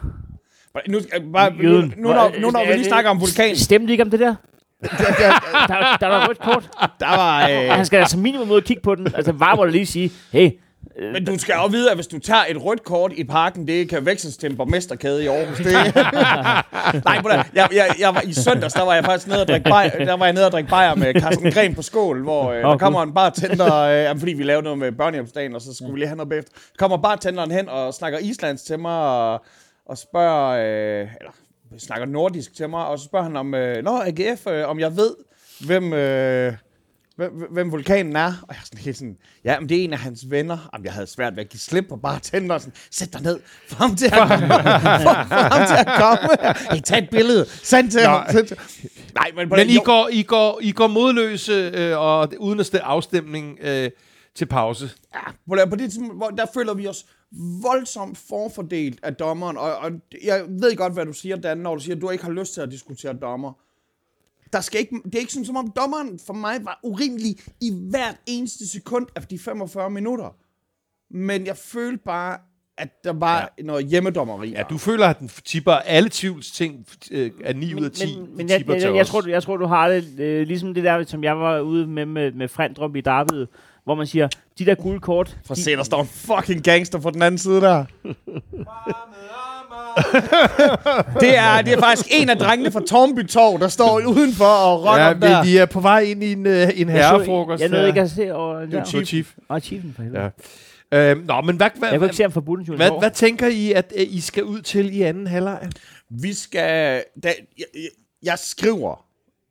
[0.89, 3.93] Nu, skal- bare, nu, nu, når, nu når vi lige snakker om vulkan, Stemte de
[3.93, 4.35] ikke om det der?
[5.69, 6.71] der, der var rødt kort.
[7.01, 7.49] der var...
[7.49, 9.07] Øh, han skal altså minimum ud og kigge på den.
[9.15, 10.51] Altså, var må lige sige, hey,
[11.13, 13.89] men du skal jo vide, at hvis du tager et rødt kort i parken, det
[13.89, 15.57] kan veksles til en borgmesterkæde i Aarhus.
[15.57, 15.73] Det...
[17.05, 19.71] Nej, på jeg, jeg, jeg var, i søndags, der var jeg faktisk nede og drikke
[19.71, 22.63] bajer, der var jeg nede og drikke bajer med Carsten Gren på skål, hvor øh,
[22.63, 22.79] der Gud.
[22.79, 25.99] kommer en bartender, øh, jamen, fordi vi lavede noget med børnehjemsdagen, og så skulle vi
[25.99, 26.53] lige have noget bagefter.
[26.79, 29.45] Kommer bartenderen hen og snakker islands til mig, og,
[29.89, 30.49] og spørger,
[31.03, 31.33] øh, eller
[31.79, 34.97] snakker nordisk til mig, og så spørger han om, øh, Nå, AGF, øh, om jeg
[34.97, 35.15] ved,
[35.67, 36.53] hvem, øh,
[37.17, 38.27] hvem, hvem vulkanen er.
[38.43, 40.59] Og jeg er sådan helt sådan, ja, men det er en af hans venner.
[40.73, 43.41] Jamen, jeg havde svært ved at give slip på bartender, og sådan, sæt dig ned,
[43.69, 46.55] få ham til at komme, få, få ham til at komme.
[46.71, 48.25] Hey, tag et billede, send til ham.
[48.31, 48.59] Send til.
[49.15, 52.67] Nej, men, Men I jo, går, I går, I går modløse øh, og uden at
[52.67, 53.91] stille afstemning øh,
[54.37, 54.91] til pause.
[55.15, 57.07] Ja, på, det- på det tidspunkt, der føler vi os
[57.63, 59.91] voldsomt forfordelt af dommeren, og, og
[60.25, 62.55] jeg ved godt, hvad du siger, Dan, når du siger, at du ikke har lyst
[62.55, 63.53] til at diskutere dommer.
[64.53, 67.73] Der skal ikke, det er ikke sådan, som om dommeren for mig var urimelig i
[67.91, 70.37] hvert eneste sekund af de 45 minutter.
[71.11, 72.39] Men jeg følte bare,
[72.79, 73.63] at der var ja.
[73.63, 74.51] noget hjemmedommeri.
[74.51, 78.17] Ja, du føler, at den tipper alle tvivls ting øh, af 9 ud af 10.
[78.21, 80.75] Men, men jeg, jeg, jeg, jeg, tror, du- jeg tror, du har det øh, ligesom
[80.75, 83.49] det der, som jeg var ude med med, med Frendrup i Darbyet,
[83.89, 84.29] hvor man siger,
[84.59, 87.39] de der gule kort, For de, se, der står en fucking gangster på den anden
[87.39, 87.85] side der.
[91.21, 94.85] det, er, det er faktisk en af drengene fra Tornby Torv, der står udenfor og
[94.85, 95.45] rocker Ja, op der.
[95.45, 97.61] vi er på vej ind i en, øh, en jeg, så, herrefrokost.
[97.61, 99.35] jeg nåede ikke at se over Det var chief.
[99.49, 100.31] Og chiefen for helvede.
[100.93, 101.11] Ja.
[101.11, 103.47] Øh, nå, men hvad, hvad, Jeg kunne ikke se ham for Bunden hvad, hvad tænker
[103.47, 105.69] I, at øh, I skal ud til i anden halvleg?
[106.11, 107.03] Vi skal...
[107.23, 107.29] Da,
[107.59, 107.89] jeg, jeg,
[108.23, 109.05] jeg skriver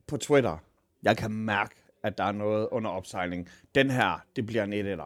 [0.08, 0.60] på Twitter,
[1.02, 3.48] jeg kan mærke, at der er noget under opsejling.
[3.74, 4.98] Den her, det bliver en 1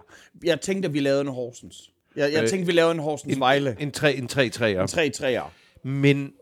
[0.45, 1.91] Jeg tænkte, at vi lavede en Horsens.
[2.17, 3.77] Jeg, jeg Øh, tænkte, vi lavede en Horsens Vejle.
[3.81, 5.49] En 3 en 3 3 En 3 3'er.
[5.89, 6.33] Men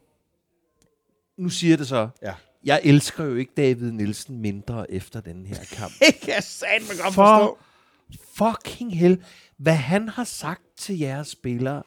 [1.37, 2.09] nu siger det så.
[2.23, 2.35] Ja.
[2.65, 5.93] Jeg elsker jo ikke David Nielsen mindre efter den her kamp.
[6.07, 7.59] Det kan jeg satme godt For forstå.
[8.35, 9.25] fucking hell,
[9.57, 11.83] hvad han har sagt til jeres spillere.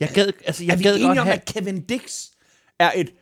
[0.00, 1.34] Jeg gad, altså, jeg er vi gad godt enige om, have...
[1.36, 2.26] at Kevin Dix
[2.78, 3.12] er et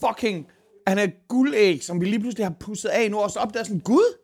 [0.00, 0.48] fucking...
[0.86, 3.80] Han er guldæg, som vi lige pludselig har pusset af nu, og så opdager sådan,
[3.80, 4.18] gud,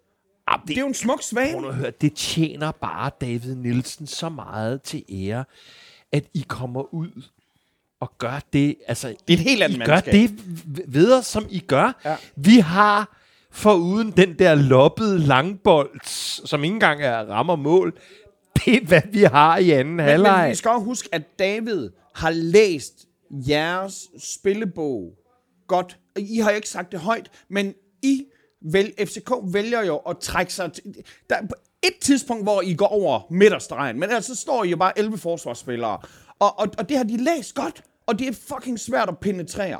[0.51, 1.59] Ah, det er jo en smuk svane.
[1.61, 5.45] Prøv at høre, det tjener bare David Nielsen så meget til ære,
[6.13, 7.23] at I kommer ud
[8.01, 8.77] og gør det.
[8.89, 12.01] Altså, Det er et helt andet I gør det v- ved os, som I gør.
[12.05, 12.17] Ja.
[12.37, 13.17] Vi har
[13.51, 16.01] foruden den der loppede langbold,
[16.47, 17.99] som ikke engang er rammer mål,
[18.65, 20.51] det er, hvad vi har i anden Men, men halvleg.
[20.51, 25.13] vi skal også huske, at David har læst jeres spillebog
[25.69, 25.99] godt.
[26.17, 28.25] I har ikke sagt det højt, men I,
[28.73, 30.73] vel, FCK vælger jo at trække sig...
[30.73, 30.85] Til,
[31.31, 31.43] der er
[31.83, 35.19] et tidspunkt, hvor I går over midterstregen, men altså så står I jo bare 11
[35.19, 35.99] forsvarsspillere.
[36.39, 39.79] Og, og, og det har de læst godt, og det er fucking svært at penetrere.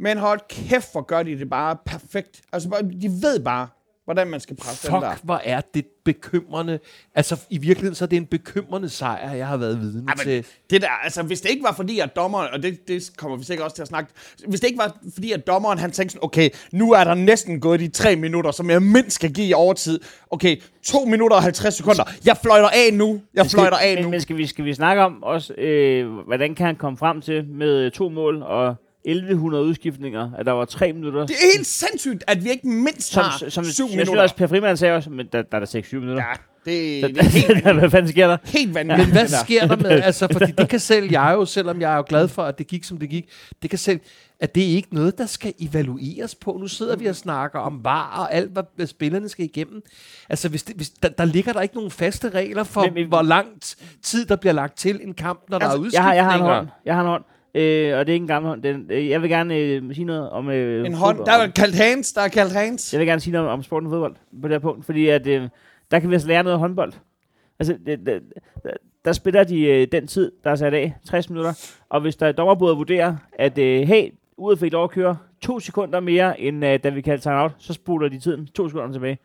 [0.00, 2.42] Men hold kæft, hvor gør de det bare perfekt.
[2.52, 3.68] Altså, bare- de ved bare,
[4.06, 5.10] hvordan man skal presse den der.
[5.12, 6.78] Fuck, hvor er det bekymrende.
[7.14, 10.34] Altså, i virkeligheden, så er det en bekymrende sejr, jeg har været vidne Ja, til.
[10.36, 13.36] men det der, altså, hvis det ikke var fordi, at dommeren, og det, det kommer
[13.36, 14.10] vi sikkert også til at snakke,
[14.48, 17.60] hvis det ikke var fordi, at dommeren, han tænkte sådan, okay, nu er der næsten
[17.60, 20.00] gået de tre minutter, som jeg mindst skal give i overtid.
[20.30, 22.04] Okay, to minutter og 50 sekunder.
[22.24, 23.20] Jeg fløjter af nu.
[23.34, 24.10] Jeg fløjter af Men, nu.
[24.10, 27.44] men skal, vi, skal vi snakke om også, øh, hvordan kan han komme frem til
[27.48, 28.74] med øh, to mål og
[29.10, 31.26] 1100 udskiftninger, at der var tre minutter?
[31.26, 33.96] Det er helt sindssygt, at vi ikke mindst som, har som, som syv jeg synes
[33.96, 34.22] minutter.
[34.22, 36.24] også, Per Frimand sagde også, men der, der er der 6-7 minutter.
[36.28, 36.32] Ja,
[36.72, 37.22] det, Så- det er
[37.54, 37.64] helt.
[37.78, 38.36] Hvad fanden sker der?
[38.44, 39.08] Helt vanvittigt.
[39.08, 41.96] Men hvad sker der med, altså, fordi det kan selv jeg jo, selvom jeg er
[41.96, 43.28] jo glad for, at det gik, som det gik,
[43.62, 44.00] det kan selv,
[44.40, 46.56] at det er ikke noget, der skal evalueres på.
[46.60, 49.82] Nu sidder vi og snakker om var og alt, hvad, spillerne skal igennem.
[50.28, 53.08] Altså, hvis det, hvis, der, der ligger der ikke nogen faste regler for, Men- men,
[53.08, 53.46] hvor lang
[54.02, 56.30] tid, der bliver lagt til en kamp, når Altså, der er Jeg har, jeg har
[56.30, 56.56] en udskiftninger.
[56.56, 56.68] hånd.
[56.84, 57.24] Jeg har en hånd.
[57.56, 58.62] Øh, og det er ikke en gammel hånd.
[58.62, 60.50] Den, øh, jeg vil gerne øh, sige noget om...
[60.50, 61.16] Øh, En hånd.
[61.18, 62.12] fodbold- Der er kaldt hands.
[62.12, 62.92] Der er kaldt hands.
[62.92, 65.26] Jeg vil gerne sige noget om sporten og fodbold på det her punkt, fordi at,
[65.26, 65.48] øh,
[65.90, 66.92] der kan vi altså lære noget af håndbold.
[67.58, 68.22] Altså, det, det,
[68.64, 68.70] der,
[69.04, 72.26] der spiller de øh, den tid, der er sat af, 60 minutter, og hvis der
[72.26, 76.64] er dommerbordet vurderer, at øh, hey, ude fik lov at køre to sekunder mere, end
[76.64, 79.18] øh, da vi kaldte timeout, så spoler de tiden to sekunder tilbage.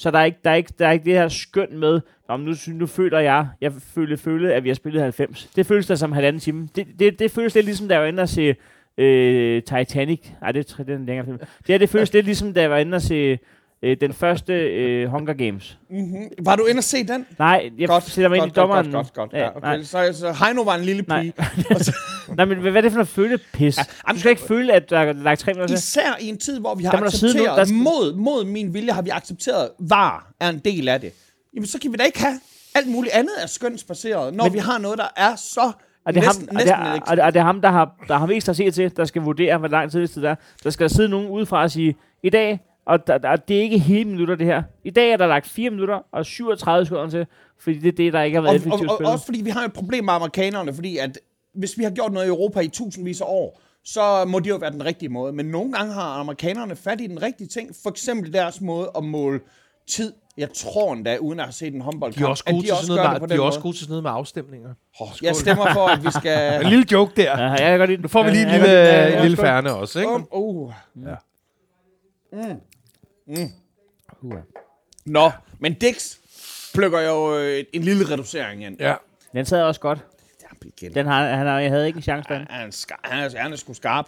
[0.00, 2.40] Så der er ikke, der er ikke, der er ikke det her skøn med, om
[2.40, 5.50] nu, nu føler jeg, jeg føler, føler, at vi har spillet 90.
[5.56, 6.68] Det føles der som halvanden time.
[6.76, 8.54] Det, det, det føles lidt ligesom, da jeg var inde og se
[8.98, 10.20] øh, Titanic.
[10.40, 11.38] Nej, det, det er en længere film.
[11.38, 13.38] Det her, det føles lidt ligesom, da jeg var inde og se
[13.82, 15.78] øh, den første øh, Hunger Games.
[15.90, 16.28] Mm-hmm.
[16.44, 17.26] Var du inde og se den?
[17.38, 18.92] Nej, jeg Godt, sætter mig ind i godt, godt, dommeren.
[18.92, 19.40] godt, godt, godt.
[19.40, 19.74] Ja, Ja, nej.
[19.74, 19.84] okay.
[19.84, 21.20] Så, så Heino var en lille Nej.
[21.22, 21.32] pige.
[22.36, 23.78] Nej, men hvad er det for noget følepis?
[23.78, 25.74] Ja, Du skal ikke føle, at der er lagt tre minutter.
[25.74, 28.74] Især i en tid, hvor vi har Der accepteret, nogen, der skal- mod, mod min
[28.74, 31.12] vilje har vi accepteret, var er en del af det.
[31.54, 32.40] Jamen, så kan vi da ikke have
[32.74, 35.72] alt muligt andet af skønsbaseret, når Men- vi har noget, der er så
[36.04, 37.68] Og det, er ham, næsten, og, det næsten er, elektrik- og, det, er ham, der
[37.70, 40.34] har, der har mest at se til, der skal vurdere, hvor lang tid det er.
[40.64, 43.78] Der skal sidde nogen udefra og sige, i dag, og der, der, det er ikke
[43.78, 44.62] hele minutter det her.
[44.84, 47.26] I dag er der lagt 4 minutter og 37 sekunder til,
[47.58, 49.12] fordi det er det, der ikke har været og, effektivt og, og, spillet.
[49.12, 51.18] også fordi vi har et problem med amerikanerne, fordi at
[51.54, 54.56] hvis vi har gjort noget i Europa i tusindvis af år, så må det jo
[54.56, 55.32] være den rigtige måde.
[55.32, 57.70] Men nogle gange har amerikanerne fat i den rigtige ting.
[57.82, 59.40] For eksempel deres måde at måle
[59.88, 60.12] tid.
[60.36, 62.66] Jeg tror endda, uden at have set en håndboldkamp, De er også at gode, de
[62.66, 64.02] til, også sådan gør noget, det på med, de er også gode til sådan noget
[64.02, 64.74] med afstemninger.
[65.00, 66.54] Oh, Jeg stemmer for, at vi skal...
[66.64, 67.40] En lille joke der.
[67.40, 69.36] Ja, jeg kan godt lide Nu får vi lige en lille, ja, en ja, lille
[69.36, 70.12] færne også, ikke?
[70.12, 70.72] Um, uh.
[71.04, 71.14] Ja.
[75.04, 76.16] Nå, men Dix
[76.74, 78.76] plukker jo øh, en lille reducering ind.
[78.80, 78.94] Ja.
[79.32, 79.98] Den sad også godt.
[80.62, 80.94] Igen.
[80.94, 82.46] Den har, han har, jeg havde ikke en chance for den.
[82.50, 84.06] Han er, han han er sgu skarp.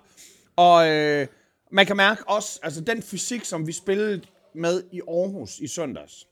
[0.57, 1.27] Og øh,
[1.71, 4.23] man kan mærke også, altså den fysik, som vi spillede
[4.55, 6.27] med i Aarhus i søndags,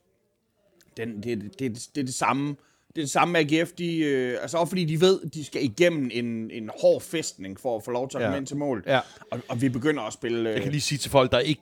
[0.97, 2.55] den, det, det, det, det er det samme.
[2.95, 5.63] Det er det samme med AGF, de, øh, altså også fordi de ved, de skal
[5.63, 8.27] igennem en, en hård festning for at få lov til at Ja.
[8.27, 8.83] komme ind til mål.
[8.87, 8.99] Ja.
[9.31, 10.49] Og, og vi begynder at spille...
[10.49, 11.61] Øh, Jeg kan lige sige til folk, der ikke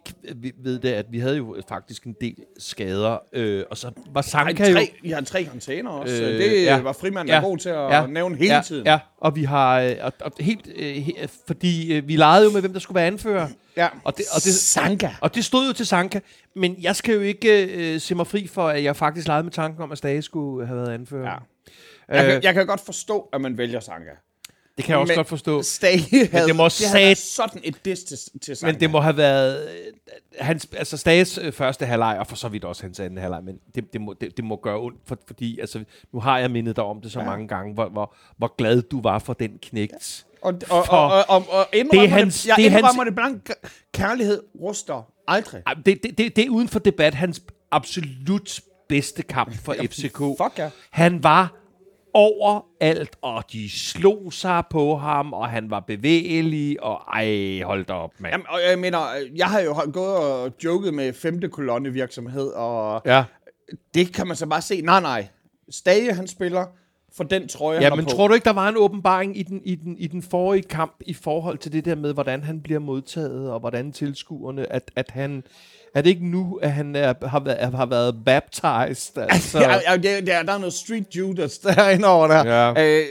[0.63, 4.69] ved det, at vi havde jo faktisk en del skader, øh, og så var Sanka
[4.71, 4.77] jo...
[5.03, 6.15] vi har tre container også.
[6.23, 6.75] Øh, Øh, det ja.
[6.75, 6.81] ja.
[6.81, 7.35] var frimanden Ja.
[7.35, 7.41] ja.
[7.45, 8.01] god til at Ja.
[8.01, 8.07] ja.
[8.07, 8.85] nævne hele ja, tiden.
[8.85, 9.79] Ja, og vi har...
[9.81, 11.13] Øh, og, og helt, øh, he,
[11.47, 13.47] fordi øh, vi legede jo med, hvem der skulle være anfører.
[13.77, 13.87] Ja.
[14.03, 15.09] Og det, og det, Sanka.
[15.21, 16.19] Og det stod jo til Sanka,
[16.55, 19.51] men jeg skal jo ikke øh, se mig fri for, at jeg faktisk legede med
[19.51, 21.29] tanken om, at Stage skulle have været anfører.
[21.29, 21.35] Ja.
[22.15, 24.09] Jeg, Øh, kan, jeg kan godt forstå, at man vælger Sanka.
[24.77, 25.61] det kan jeg også men- godt forstå.
[25.61, 28.71] Stage havde, det må det sat- sådan et diss til, til Sanka.
[28.73, 29.75] Men det må have været øh,
[30.39, 33.59] hans, altså Stages øh, første halvleg, og for så vidt også hans anden halvleg, men
[33.75, 36.75] det, det, må, det, det må gøre ondt, for, fordi altså, nu har jeg mindet
[36.75, 37.25] dig om det så ja.
[37.25, 40.25] mange gange, hvor, hvor, hvor glad du var for den knægt.
[40.41, 43.03] Og, og, For- og, og, og, og Det er det, hans- jeg det er indrømmer
[43.03, 43.49] hans- det blank.
[43.93, 45.63] Kærlighed ruster aldrig.
[45.85, 48.59] Det, det, det, det er uden for debat hans absolut
[48.89, 50.17] bedste kamp for FCK.
[50.17, 50.69] Fuck ja.
[50.91, 51.55] Han var
[52.13, 57.93] overalt, og de slog sig på ham, og han var bevægelig, og ej, hold da
[57.93, 58.31] op, mand.
[58.33, 58.99] Jamen, og jeg mener,
[59.35, 63.23] jeg har jo gået og joket med femte kolonne virksomhed, og Ja,
[63.93, 64.81] det kan man så bare se.
[64.81, 65.27] Nej, nej.
[65.71, 66.65] Stage, han spiller
[67.17, 68.11] for den trøje, ja han men på.
[68.11, 70.95] tror du ikke, der var en åbenbaring i den, i, den, i den forrige kamp
[71.05, 75.11] i forhold til det der med, hvordan han bliver modtaget, og hvordan tilskuerne, at, at
[75.11, 75.43] han...
[75.95, 79.17] Er det ikke nu, at han er, har, været, har været baptized?
[79.29, 82.45] Altså, Ja, ja, det, der, der er noget street Judas derinde over der.
[82.75, 82.99] Ja.
[82.99, 83.05] Øh,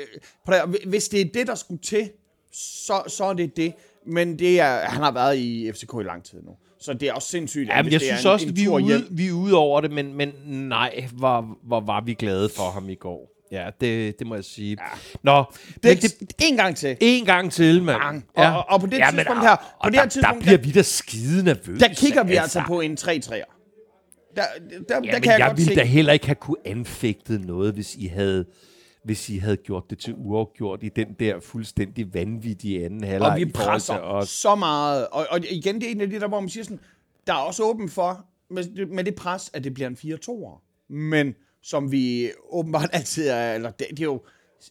[0.87, 2.11] hvis det er det, der skulle til,
[2.53, 3.73] så, så er det det.
[4.07, 6.51] Men det er, han har været i FCK i lang tid nu.
[6.81, 8.69] Så det er også sindssygt, Ja, men jeg synes er en, også, en vi er,
[8.71, 9.07] ude, hjem.
[9.11, 12.89] vi er ude over det, men, men nej, hvor, hvor var vi glade for ham
[12.89, 13.31] i går.
[13.53, 14.77] Ja, det, det må jeg sige.
[14.81, 14.99] Ja.
[15.23, 15.45] Nå,
[15.83, 16.97] Det, det, det, en gang til.
[17.01, 18.01] en gang til, mand.
[18.01, 18.25] Bang.
[18.35, 20.43] Og- og- og på det tidspunkt og- her- på og det der, her tidspunkt, der
[20.45, 21.81] bliver vi da skide nervøse.
[21.81, 23.55] Der kigger vi altså på en 3-3'er.
[24.37, 24.43] Der,
[24.89, 25.77] der, Ja, der men kan jeg, jeg godt ville se.
[25.81, 28.45] da heller ikke have kunne anfægtet noget, hvis I havde
[29.05, 33.31] hvis I havde gjort det til uafgjort i den der fuldstændig vanvittige anden halvleg.
[33.31, 34.29] Og vi presser os.
[34.29, 35.07] så meget.
[35.09, 36.81] Og, og igen, det er en af de der, hvor man siger sådan,
[37.27, 40.63] der er også åben for, med, med det pres, at det bliver en 4-2'er.
[40.95, 44.21] Men som vi åbenbart altid er, eller det, det er jo,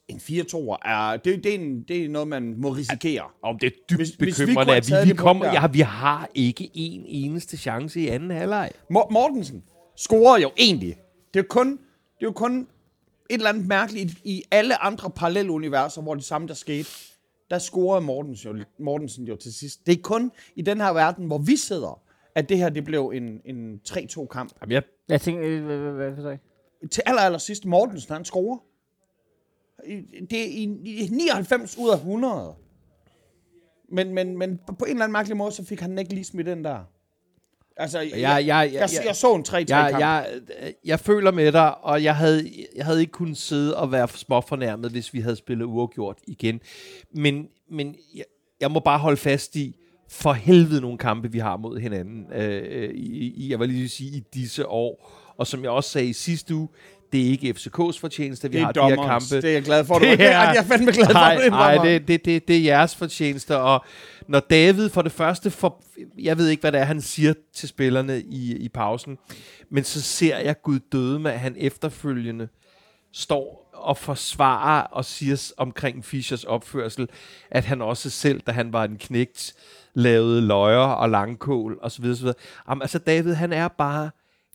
[0.07, 3.23] en 4-2'er er, det, det, er en, det er noget, man må risikere.
[3.43, 5.67] Om det er dybt Hvis- hvis vi bekymrende, kunne have at vi, vi, kommer, ja,
[5.67, 8.71] vi har ikke en eneste chance i anden halvleg.
[8.89, 9.63] Mor- Mortensen
[9.97, 10.95] scorede jo egentlig.
[11.33, 11.77] Det er jo kun, det
[12.21, 12.67] er jo kun et
[13.29, 16.89] eller andet mærkeligt i, alle andre paralleluniverser, hvor det samme der skete.
[17.49, 19.85] Der scorede Mortensen jo, Mortensen jo til sidst.
[19.87, 22.01] Det er kun i den her verden, hvor vi sidder,
[22.35, 24.51] at det her det blev en, en 3-2-kamp.
[24.61, 26.37] Jamen, jeg, Jeg tænker, øh, hvad, hvad, hvad, hvad?
[26.91, 28.57] Til aller, aller sidst, Mortensen, han scorer.
[30.29, 32.55] Det er i, i 99 ud af 100.
[33.89, 36.47] Men, men, men på en eller anden mærkelig måde, så fik han ikke lige smidt
[36.47, 36.79] den der.
[37.79, 39.69] Altså, jeg, jeg, jeg, jeg, jeg, jeg, jeg så en 3-3-kamp.
[39.69, 43.91] jeg, jeg, jeg føler med dig, og jeg havde, jeg havde ikke kunnet sidde og
[43.91, 46.59] være småfornærmet, hvis vi havde spillet uafgjort igen.
[47.11, 48.23] Men, men jeg,
[48.61, 49.75] jeg må bare holde fast i,
[50.09, 52.33] for helvede nogle kampe, vi har mod hinanden.
[52.33, 55.11] Øh, i, i, jeg vil lige sige, i disse år.
[55.37, 56.67] Og som jeg også sagde i sidste uge,
[57.11, 59.35] det er ikke FCK's fortjeneste, vi har de her kampe.
[59.35, 59.99] Det er jeg glad for.
[59.99, 62.61] Det er- jeg er fandme glad for, Nej, du nej det, det, det, det er
[62.61, 63.57] jeres fortjeneste.
[63.57, 63.85] Og
[64.27, 65.83] når David for det første, for,
[66.19, 69.17] jeg ved ikke, hvad det er, han siger til spillerne i, i pausen,
[69.71, 72.47] men så ser jeg Gud døde med, at han efterfølgende
[73.13, 77.07] står og forsvarer og siger omkring Fischers opførsel,
[77.51, 79.53] at han også selv, da han var en knægt,
[79.93, 82.05] lavede løjer og langkål osv.
[82.05, 82.27] osv.
[82.69, 84.09] Jamen, altså David, han er bare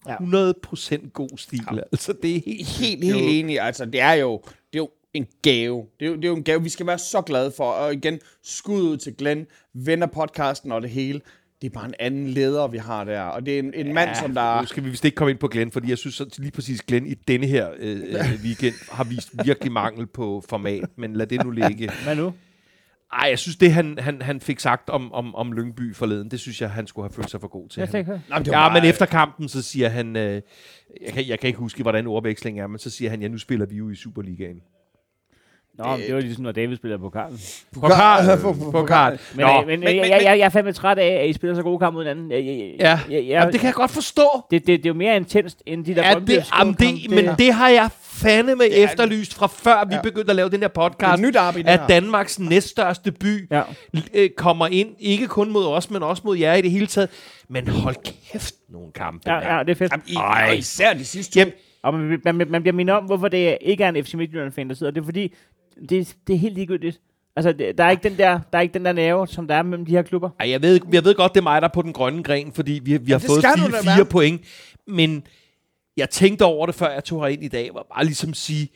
[0.09, 0.17] Ja.
[0.17, 1.65] 100% god stil.
[1.73, 1.79] Ja.
[1.93, 3.61] Altså, det er helt, Helt, helt enig.
[3.61, 5.87] Altså, det er jo, det er jo en gave.
[6.01, 7.65] Det er, jo, det er jo en gave, vi skal være så glade for.
[7.65, 11.21] Og igen, skud ud til Glenn, venner podcasten og det hele.
[11.63, 13.21] Det er bare en anden leder, vi har der.
[13.21, 14.61] Og det er en, en ja, mand, som der...
[14.61, 16.83] Nu skal vi vist ikke komme ind på Glenn, fordi jeg synes at lige præcis,
[16.83, 21.27] Glenn i denne her øh, øh, weekend har vist virkelig mangel på format, men lad
[21.27, 21.91] det nu ligge.
[22.05, 22.33] Hvad nu?
[23.13, 26.41] Ej, jeg synes, det han, han, han fik sagt om, om, om Lyngby forleden, det
[26.41, 27.81] synes jeg, han skulle have følt sig for god til.
[27.81, 27.93] Jeg Han-
[28.29, 30.23] Nej, men Ja, bare- men efter kampen, så siger han, øh,
[31.07, 33.39] jeg, kan, jeg kan ikke huske, hvordan ordvekslingen er, men så siger han, ja, nu
[33.39, 34.57] spiller vi jo i Superligaen.
[35.79, 37.39] Nå, men det var ligesom, når David spiller på karten.
[37.75, 37.81] På-
[38.53, 39.19] på- Pokal.
[39.35, 41.33] Men, øh, men, men- men, men- jeg, jeg, jeg er fandme træt af, at I
[41.33, 42.31] spiller så gode kampe mod hinanden.
[42.31, 44.29] Jeg, jeg, Ja, jeg, jeg, Jamen, det kan jeg godt forstå.
[44.51, 47.29] det, det, det er jo mere intenst, end de der Ja, det, jamen, det, men
[47.39, 50.01] det har jeg fandeme Det er- efterlyst fra før vi Ja.
[50.03, 51.15] begyndte at lave den her Det er podcast.
[51.15, 51.87] et nyt det at her.
[51.87, 53.63] Danmarks næststørste by Ja.
[54.15, 57.11] øh, kommer ind, ikke kun mod os, men også mod jer i det hele taget.
[57.49, 57.97] Men hold
[58.33, 59.31] kæft, nogle kampe.
[59.33, 59.93] Ja, ja, det er fedt.
[59.93, 60.47] Jamen, i, Ej.
[60.51, 61.39] og især de sidste.
[61.39, 64.15] Jamen, Og man, man, man, man bliver mindet om, hvorfor det ikke er en FC
[64.15, 64.93] Midtjylland-fan, der sidder.
[64.93, 65.35] Det er fordi,
[65.89, 67.01] det, det er helt ligegyldigt.
[67.37, 69.55] Altså, det, der, er ikke den der, der er ikke den der nerve, som der
[69.55, 70.31] er mellem de her klubber.
[70.41, 72.53] Ej, jeg ved, jeg ved godt, det er mig, der er på den grønne gren,
[72.53, 74.05] fordi vi, vi har det fået fire, fire være.
[74.05, 74.41] point.
[74.87, 75.27] Men
[75.97, 78.69] jeg tænkte over det, før jeg tog herind i dag, var bare ligesom sige,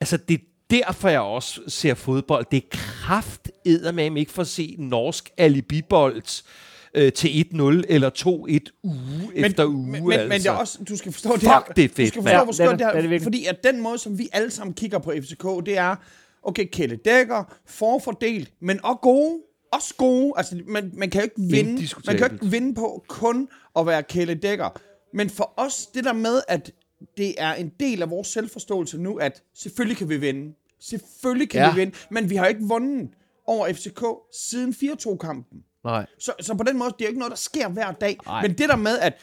[0.00, 2.46] altså det er derfor, jeg også ser fodbold.
[2.50, 3.50] Det er kraft
[3.94, 6.42] med ikke for at se norsk alibibold
[6.94, 9.86] øh, til 1-0 eller 2-1 uge men, efter uge.
[9.86, 10.28] Men, men, altså.
[10.28, 11.60] men det er også, du skal forstå det Fuck, her.
[11.76, 12.86] det er fedt, Du skal forstå, hvor det er skønt det.
[12.86, 13.22] det Det er det her.
[13.22, 15.96] Fordi at den måde, som vi alle sammen kigger på FCK, det er,
[16.42, 19.40] okay, Kjelle Dækker, forfordelt, men også gode.
[19.72, 20.32] Også gode.
[20.36, 21.72] Altså, man, man kan jo ikke vinde.
[22.06, 24.80] Man kan jo ikke vinde på kun at være Kjelle Dækker.
[25.14, 26.72] Men for os, det der med, at
[27.16, 30.54] det er en del af vores selvforståelse nu, at selvfølgelig kan vi vinde.
[30.80, 31.70] Selvfølgelig kan Ja.
[31.74, 31.94] vi vinde.
[32.10, 33.08] Men vi har ikke vundet
[33.46, 35.58] over FCK siden 4-2-kampen.
[35.84, 36.06] Nej.
[36.18, 38.18] Så, så på den måde, det er jo ikke noget, der sker hver dag.
[38.26, 38.42] Nej.
[38.42, 39.14] Men det der med, at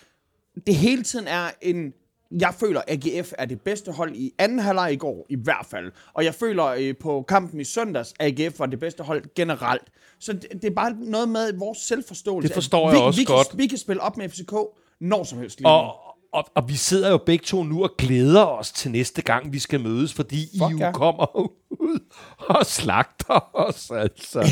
[0.67, 1.93] det hele tiden er en...
[2.32, 5.65] Jeg føler, at AGF er det bedste hold i anden halvleg i går, i hvert
[5.69, 5.91] fald.
[6.13, 9.84] Og jeg føler øh, på kampen i søndags, at AGF var det bedste hold generelt.
[10.19, 12.47] Så det, det er bare noget med vores selvforståelse.
[12.47, 13.49] Det forstår at jeg vi, også vi godt.
[13.49, 14.53] Kan, vi kan spille op med FCK
[15.01, 15.67] når som helst lige.
[15.67, 15.95] Og,
[16.34, 19.59] og, og vi sidder jo begge to nu og glæder os til næste gang, vi
[19.59, 20.91] skal mødes, fordi Fuck I jo ja.
[20.91, 21.38] kommer
[21.69, 21.99] ud
[22.39, 24.51] og slagter os, altså.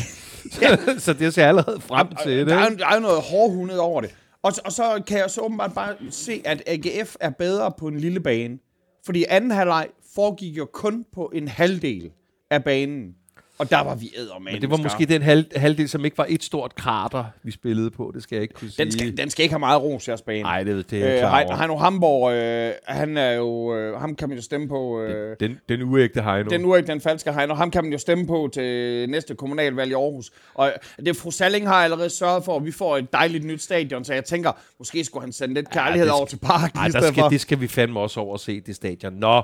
[0.51, 2.38] så, så det ser jeg allerede frem til.
[2.38, 2.53] der, Det.
[2.53, 4.15] er, der er jo noget hårdhundet over det.
[4.47, 7.99] Og, og så kan jeg så åbenbart bare se, at AGF er bedre på en
[7.99, 8.59] lille bane.
[9.05, 12.11] Fordi anden halvleg foregik jo kun på en halvdel
[12.49, 13.15] af banen.
[13.60, 14.55] Og der var vi ædermane.
[14.55, 17.91] Men det var måske den halv, halvdel, som ikke var et stort krater, vi spillede
[17.91, 18.12] på.
[18.16, 18.86] Det skal jeg ikke kunne sige.
[18.86, 20.41] Den skal, den skal ikke have meget ros, jeres bane.
[20.41, 21.55] Nej, det, det er jeg Øh, klar over.
[21.55, 25.60] Heino Hamborg, øh, han er jo, øh, ham kan man jo stemme på, øh, Den,
[25.70, 26.49] den uægte Heino.
[26.49, 29.93] den ikke den falske Heino, ham kan man jo stemme på til næste kommunalvalg i
[29.93, 30.32] Aarhus.
[30.53, 30.74] Og
[31.05, 34.14] det fru Salling har allerede sørget for, at vi får et dejligt nyt stadion, så
[34.14, 37.12] jeg tænker, måske skulle han sende lidt kærlighed det over til parken Ej, i der
[37.12, 39.14] skal, det skal vi fandme også over at se, det stadion.
[39.14, 39.41] Nå,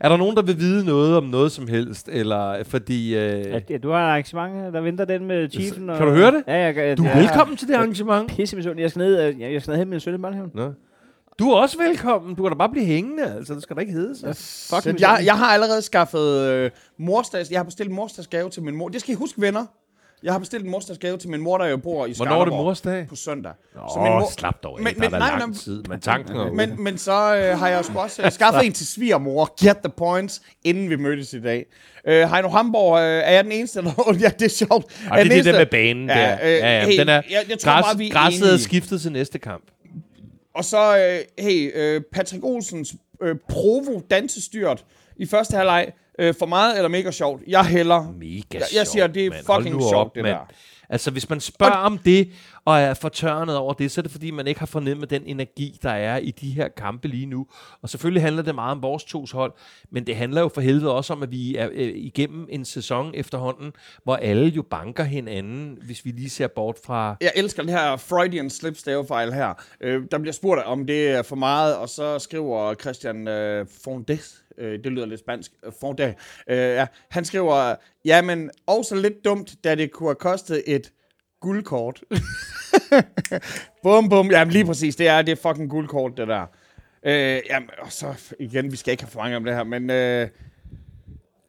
[0.00, 2.08] er der nogen, der vil vide noget om noget som helst?
[2.12, 3.16] Eller fordi...
[3.16, 5.90] Øh, Ja, det- du har et arrangement, der venter den med Chiefen.
[5.90, 6.44] Og, Kan du høre det?
[6.46, 8.28] Ja, jeg, jeg, du er jeg, velkommen til det arrangement.
[8.30, 8.82] Pisse misundelig.
[8.82, 10.50] Jeg skal ned, øh, jeg, jeg skal ned hen med en søn i børnehaven.
[10.54, 10.72] Nå.
[11.38, 12.34] Du er også velkommen.
[12.34, 13.34] Du kan da bare blive hængende.
[13.36, 14.28] Altså, det skal da ikke hedde sig.
[14.28, 18.62] Fuck Så jeg, jeg har allerede skaffet øh, morsdags, jeg har bestilt en morsdagsgave til
[18.62, 18.88] min mor.
[18.88, 19.66] Det skal I huske, venner.
[20.24, 22.42] Jeg har bestilt en morsdagsgave til min mor, der jo bor i Hvornår er det
[22.46, 23.06] Skanderborg mors dag?
[23.08, 23.52] På søndag.
[23.76, 24.84] Åh, Så min mor- slap dog af.
[24.84, 25.82] Men- Men, der er nej, lang tid.
[25.88, 26.52] Men tanken er.
[26.52, 29.92] Men, men så øh, har jeg sgu også øh, skaffet en til svigermor, get the
[29.96, 31.66] points, inden vi mødtes i dag.
[32.06, 33.90] Øh, Heino Hamborg, øh, er jeg den eneste, der...
[34.20, 34.70] ja, det er sjovt.
[35.10, 36.38] Og det er det der med banen Ja, der.
[36.42, 38.58] øh, Ja, ja, hey, den er, jeg- jeg tror græs, bare, vi er græsset er
[38.58, 39.64] skiftet til næste kamp.
[40.54, 44.84] Og så, øh, hey, øh, Patrick Olsens øh, provo dansestyrt
[45.16, 45.86] i første halvleg.
[46.18, 47.42] Øh, for meget eller mega sjovt?
[47.46, 48.12] Jeg hælder.
[48.18, 49.30] Mega Jeg- jeg siger, det er.
[49.46, 50.34] Hold fucking sjovt, op, det mand.
[50.34, 50.40] der.
[50.88, 52.28] Altså, hvis man spørger om det,
[52.64, 55.78] og er fortørnet over det, så er det fordi, man ikke har fornemmet den energi,
[55.82, 57.46] der er i de her kampe lige nu.
[57.82, 59.52] Og selvfølgelig handler det meget om vores tos hold,
[59.90, 63.10] men det handler jo for helvede også om, at vi er øh, igennem en sæson
[63.14, 63.72] efterhånden,
[64.04, 67.16] hvor alle jo banker hinanden, hvis vi lige ser bort fra...
[67.20, 69.54] Jeg elsker den her Freudian slip stavefejl her.
[69.80, 74.43] Øh, der bliver spurgt, om det er for meget, og så skriver Christian øh, Fondes,
[74.58, 76.14] øh, det lyder lidt spansk, øh, for Fondes,
[76.48, 77.74] øh, ja, han skriver,
[78.04, 80.92] ja, men også lidt dumt, da det kunne have kostet et
[81.40, 82.02] guldkort.
[83.82, 84.30] bum, bum.
[84.30, 86.46] Jamen lige præcis, det er det er fucking guldkort, det der.
[87.06, 89.90] Øh, jamen, og så igen, vi skal ikke have for mange om det her, men...
[89.90, 90.28] Øh,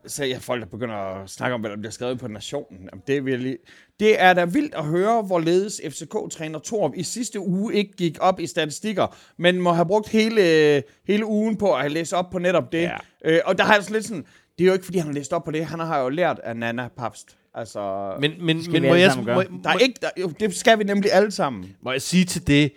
[0.08, 2.80] så jeg folk, der begynder at snakke om, hvad der bliver skrevet på Nationen.
[2.92, 3.58] Jamen, det, er virkelig...
[4.00, 8.40] det er da vildt at høre, hvorledes FCK-træner Torp i sidste uge ikke gik op
[8.40, 12.72] i statistikker, men må have brugt hele, hele ugen på at læse op på netop
[12.72, 12.82] det.
[12.82, 12.98] Ja.
[13.26, 14.26] Øh, og der har jeg sådan lidt sådan,
[14.58, 15.66] det er jo ikke, fordi han har læst op på det.
[15.66, 17.38] Han har jo lært af Nana Papst.
[17.54, 19.36] Altså, Men, men, skal men vi må, alle jeg, må, gøre.
[19.36, 21.76] må, der er ikke, der, jo, det skal vi nemlig alle sammen.
[21.82, 22.72] må jeg sige til det,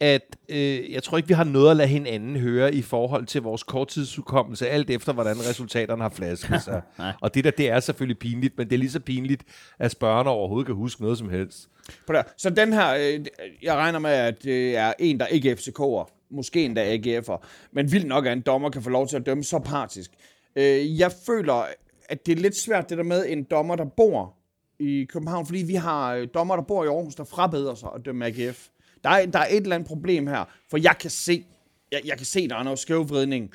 [0.00, 3.42] at øh, jeg tror ikke, vi har noget at lade hinanden høre i forhold til
[3.42, 6.82] vores korttidsudkommelse, alt efter, hvordan resultaterne har flasket sig.
[7.22, 9.42] og det der, det er selvfølgelig pinligt, men det er lige så pinligt,
[9.78, 11.68] at spørgerne overhovedet kan huske noget som helst.
[12.06, 12.22] På der.
[12.36, 13.26] Så den her, øh,
[13.62, 16.16] jeg regner med, at det er en, der ikke er FCK'er.
[16.30, 17.46] Måske endda AGF'er.
[17.72, 20.10] Men vildt nok, at en dommer kan få lov til at dømme så partisk.
[20.56, 21.66] Øh, jeg føler,
[22.08, 24.34] at det er lidt svært, det der med en dommer, der bor
[24.78, 25.46] i København.
[25.46, 28.68] Fordi vi har øh, dommer, der bor i Aarhus, der frabeder sig at dømme AGF.
[29.04, 30.44] Der er, der er et eller andet problem her.
[30.70, 31.44] For jeg kan se,
[31.92, 33.52] jeg, jeg kan se, der er noget skævvridning.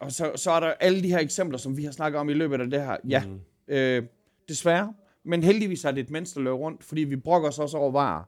[0.00, 2.34] og så, så er der alle de her eksempler, som vi har snakket om i
[2.34, 2.96] løbet af det her.
[3.08, 3.40] Ja, mm.
[3.68, 4.02] øh,
[4.48, 4.94] desværre.
[5.24, 7.90] Men heldigvis er det et menneske, der løber rundt, fordi vi brokker os også over
[7.90, 8.24] varer.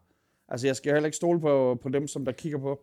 [0.48, 2.80] Altså, jeg skal heller ikke stole på, på dem, som der kigger på.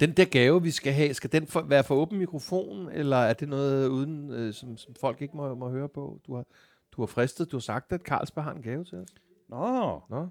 [0.00, 3.32] Den der gave, vi skal have, skal den for, være for åben mikrofon, eller er
[3.32, 6.20] det noget, uden, øh, som, som folk ikke må, må høre på?
[6.26, 6.44] Du har,
[6.92, 9.08] du har fristet, du har sagt, at Carlsberg har en gave til os.
[9.48, 10.28] Nå, Nå,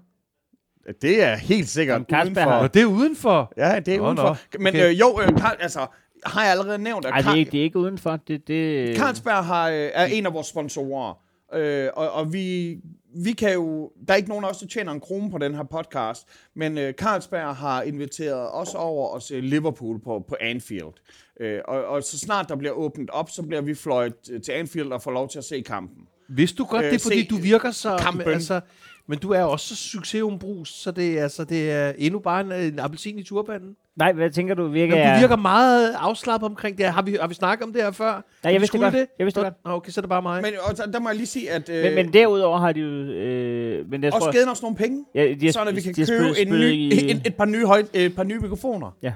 [1.02, 2.50] det er helt sikkert Om Carlsberg udenfor.
[2.52, 3.52] har- Nå det er udenfor.
[3.56, 4.28] Ja, det er Nå, udenfor.
[4.28, 4.58] nå.
[4.58, 4.88] Men Okay.
[4.90, 5.86] øh, jo, øh, Karl, altså,
[6.26, 8.16] har jeg allerede nævnt, at Ej, det er Karl- ikke, det er ikke udenfor.
[8.28, 11.14] Det, det, Carlsberg har, øh, er en af vores sponsorer,
[11.54, 12.76] øh, og, og vi,
[13.16, 13.90] vi kan jo...
[14.08, 16.78] Der er ikke nogen af os, der tjener en krone på den her podcast, men
[16.78, 20.92] øh, Carlsberg har inviteret os over og se Liverpool på, på Anfield.
[21.40, 24.14] Øh, og, og så snart der bliver åbnet op, så bliver vi fløjet
[24.44, 25.98] til Anfield og får lov til at se kampen.
[26.28, 27.96] Vidste du godt, Øh, det er fordi, se du virker så...
[28.00, 28.28] kampen.
[28.32, 28.60] Altså,
[29.06, 32.52] men du er også så succesumbrus, så det, er, altså, det er endnu bare en,
[32.72, 33.76] en appelsin i turbanen.
[33.96, 34.68] Nej, hvad tænker du?
[34.68, 36.92] Virker, Jamen, du virker meget afslappet omkring det her.
[36.92, 38.06] Har vi, har vi snakket om det her før?
[38.12, 38.94] Nej, jeg vi vidste det godt.
[39.18, 39.74] Jeg vidste det godt.
[39.74, 40.42] Okay, så er det bare mig.
[40.42, 41.68] Men og der, der må jeg lige sige, at...
[41.68, 42.86] Øh, Men, men derudover har de jo...
[42.88, 45.80] Øh, men jeg også tror, givet os nogle penge, ja, de har, sådan at vi
[45.80, 48.96] kan købe en ny, i- et, et, par nye høj, et par nye mikrofoner.
[49.02, 49.12] Ja.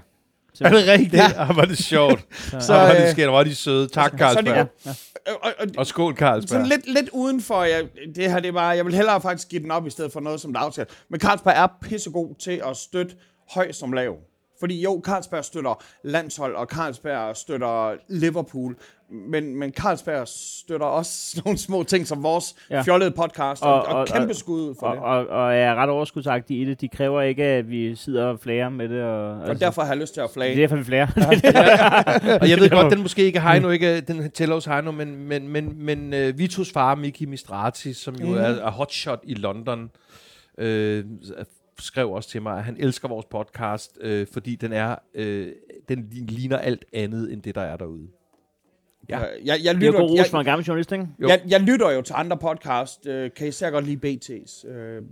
[0.65, 1.15] Er det rigtigt?
[1.15, 1.31] Ja.
[1.37, 2.21] Ah, var det sjovt.
[2.51, 3.89] så, Så, ah, var det øh, skært, var de søde.
[3.89, 4.69] Tak, er Carlsberg.
[4.87, 4.93] Ja.
[5.27, 6.49] Og, og, Og skål, Carlsberg.
[6.49, 7.85] Sådan lidt, lidt udenfor, jeg,
[8.15, 10.21] det her det er bare, jeg vil hellere faktisk give den op, i stedet for
[10.21, 10.89] noget, som der er aftalt.
[11.11, 13.15] Men Carlsberg er pissegod til at støtte
[13.55, 14.17] høj som lav.
[14.61, 18.77] Fordi jo, Carlsberg støtter landshold, og Carlsberg støtter Liverpool,
[19.11, 22.77] men, men Carlsberg støtter også nogle små ting som vores Ja.
[22.77, 22.83] ja.
[22.83, 25.29] fjollede podcast, og, Og- og, og, og- kæmpe skud for Og, det.
[25.31, 26.81] og, og er ret overskudsagtige i det.
[26.81, 29.03] De kræver ikke, at vi sidder og flager med det.
[29.03, 30.57] Og, Og derfor har jeg lyst til at det er flage.
[30.61, 31.07] derfor, vi flager.
[32.43, 35.17] Og jeg ved godt, den måske ikke er Heino, ikke, den tæller hos Heino, men,
[35.29, 38.35] men, men, men uh, Vitos far, Miki Mistrati, som jo mm.
[38.35, 39.91] er, er hotshot i London,
[40.59, 41.05] øh,
[41.79, 45.53] skrev også til mig, at han elsker vores podcast, øh, fordi den er, øh,
[45.89, 48.09] den ligner alt andet, end det, der er derude.
[49.09, 49.19] Ja.
[49.19, 51.09] Jeg, jeg, jeg, Det er jo lytter, god ros for en gammel journalist, ikke?
[51.23, 51.29] Jo.
[51.29, 54.69] jeg, jeg lytter jo til andre podcast, øh, kan især godt lide BT's.
[54.69, 55.03] Øh,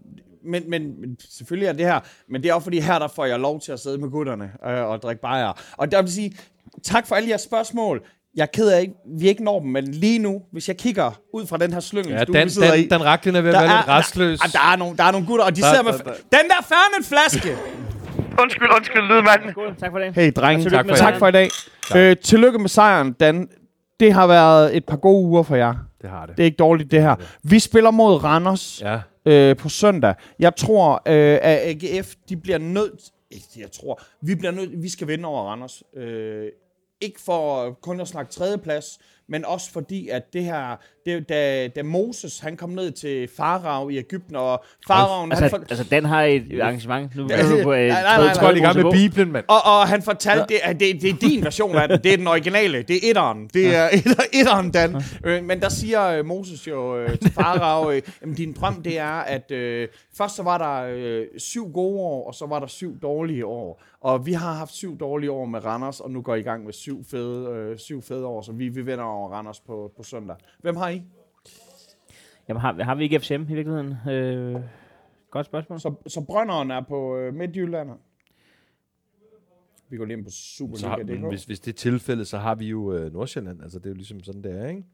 [0.44, 3.24] men, men, men selvfølgelig er det her, men det er også fordi her, der får
[3.24, 5.74] jeg lov til at sidde med gutterne øh, og drikke bajer.
[5.76, 6.36] Og der vil sige,
[6.82, 8.06] tak for alle jeres spørgsmål.
[8.36, 11.20] Jeg er ked af, ikke, vi ikke når dem, men lige nu, hvis jeg kigger
[11.34, 13.54] ud fra den her slyngel, Ja, du Dan, sidder i, Dan Raklin er ved at
[13.54, 14.38] der være lidt restløs.
[14.40, 15.92] Der, der, er nogle, der er nogle gutter, og de Der- sidder med...
[15.92, 17.56] der- Den der færnet-flaske!
[18.42, 19.50] Undskyld, undskyld, lydmand.
[19.50, 19.76] Skål.
[19.80, 20.14] Tak for det.
[20.14, 20.70] Hey, drenge.
[20.70, 21.48] Tak for- Tak for i dag.
[21.96, 23.48] Øh, tillykke med sejren, Dan.
[24.00, 25.74] Det har været et par gode uger for jer.
[26.02, 26.36] Det har det.
[26.36, 27.14] Det er ikke dårligt, det her.
[27.42, 28.82] Vi spiller mod Randers.
[28.82, 28.98] Ja.
[29.26, 30.14] øh, på søndag.
[30.38, 32.92] Jeg tror, øh, at AGF, de bliver nødt...
[33.56, 34.00] Jeg tror.
[34.22, 34.82] Vi bliver nødt...
[34.82, 35.82] Vi skal vinde over Randers.
[35.96, 36.46] Øh,
[37.00, 40.76] ikke for kun at snakke tredjeplads, men også fordi, at det her...
[41.06, 45.32] Det, da, da Moses, han kom ned til Farag i Ægypten, og Faraven...
[45.32, 47.16] han Altså, for, altså, Dan har et arrangement.
[47.16, 48.92] Nu er du på et nej, nej, nej, tredje- i gang med.
[48.92, 49.44] Bibelen, mand.
[49.48, 51.98] og, og han fortalte, det, at det, det er din version af den.
[52.04, 52.82] Det er den originale.
[52.82, 53.50] Det er etteren.
[53.54, 55.02] Det er etter, etteren, Dan.
[55.24, 58.98] Øh, men der siger øh, Moses jo øh, til Farag, øh, jamen din drøm det
[58.98, 59.88] er, at øh,
[60.18, 63.82] først så var der øh, syv gode år, og så var der syv dårlige år.
[64.00, 66.72] Og vi har haft syv dårlige år med Randers, og nu går I gang med
[66.72, 70.36] syv fede, øh, syv fede år, så vi, vi vinder over Randers på, på søndag.
[70.62, 70.95] Hvem har I?
[72.48, 74.10] Jamen, har, har vi ikke FCM i virkeligheden?
[74.10, 74.60] Øh,
[75.30, 75.80] godt spørgsmål.
[75.80, 77.90] Så, så Brønderen er på øh, Midtjylland.
[79.88, 81.28] Vi går lige ind på Superliga.dk.
[81.28, 83.62] hvis, hvis det er tilfældet, så har vi jo øh, Nordsjælland.
[83.62, 84.84] Altså, det er jo ligesom sådan, det er, ikke?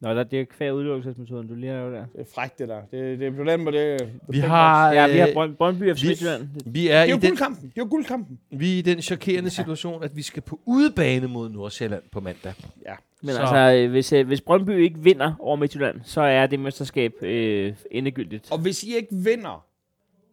[0.00, 2.06] Nå, der, det er kvæg udelukkelsesmetoden, du lige har lavet der.
[2.12, 2.80] Det er frækt, det der.
[2.90, 5.94] Det, det er på den måde, det Vi har, Ja, vi har øh, Brøn, Brøndby
[5.94, 6.48] FC vi- Midtjylland.
[6.66, 7.62] vi er, Det er jo i den, guldkampen.
[7.68, 8.38] Det er jo guldkampen.
[8.50, 12.52] vi er i den chokerende situation, at vi skal på udebane mod Nordsjælland på mandag.
[12.86, 12.94] Ja.
[13.22, 16.60] Men Så- altså, øh, hvis, øh, hvis Brøndby ikke vinder over Midtjylland, så er det
[16.60, 18.52] mesterskab øh, endegyldigt.
[18.52, 19.64] Og hvis I ikke vinder,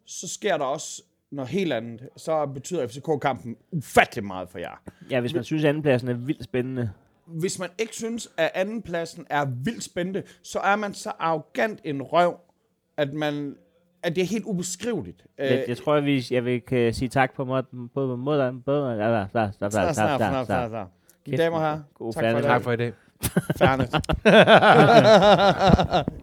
[0.06, 1.02] så sker der også
[1.32, 2.02] noget helt andet.
[2.18, 4.82] Så betyder FCK-kampen ufattelig meget for jer.
[5.12, 6.90] Ja, hvis man synes, at andenpladsen er vildt spændende.
[7.28, 12.02] Hvis man ikke synes, at andenpladsen er vildt spændende, så er man så arrogant en
[12.02, 12.40] røv,
[12.98, 13.56] at man
[14.04, 15.26] at det er helt ubeskriveligt.
[15.38, 18.18] Jeg, jeg tror, at vi, jeg vil kan sige tak på måde, både
[18.66, 20.68] både, ja, ja, ja, snart, snart, snart, ja, snart, ja.
[20.68, 20.88] snart.
[21.28, 22.94] Mine damer og herrer, tak for i dag.
[23.58, 23.96] Tak for i dag.
[25.90, 26.20] Færdigt.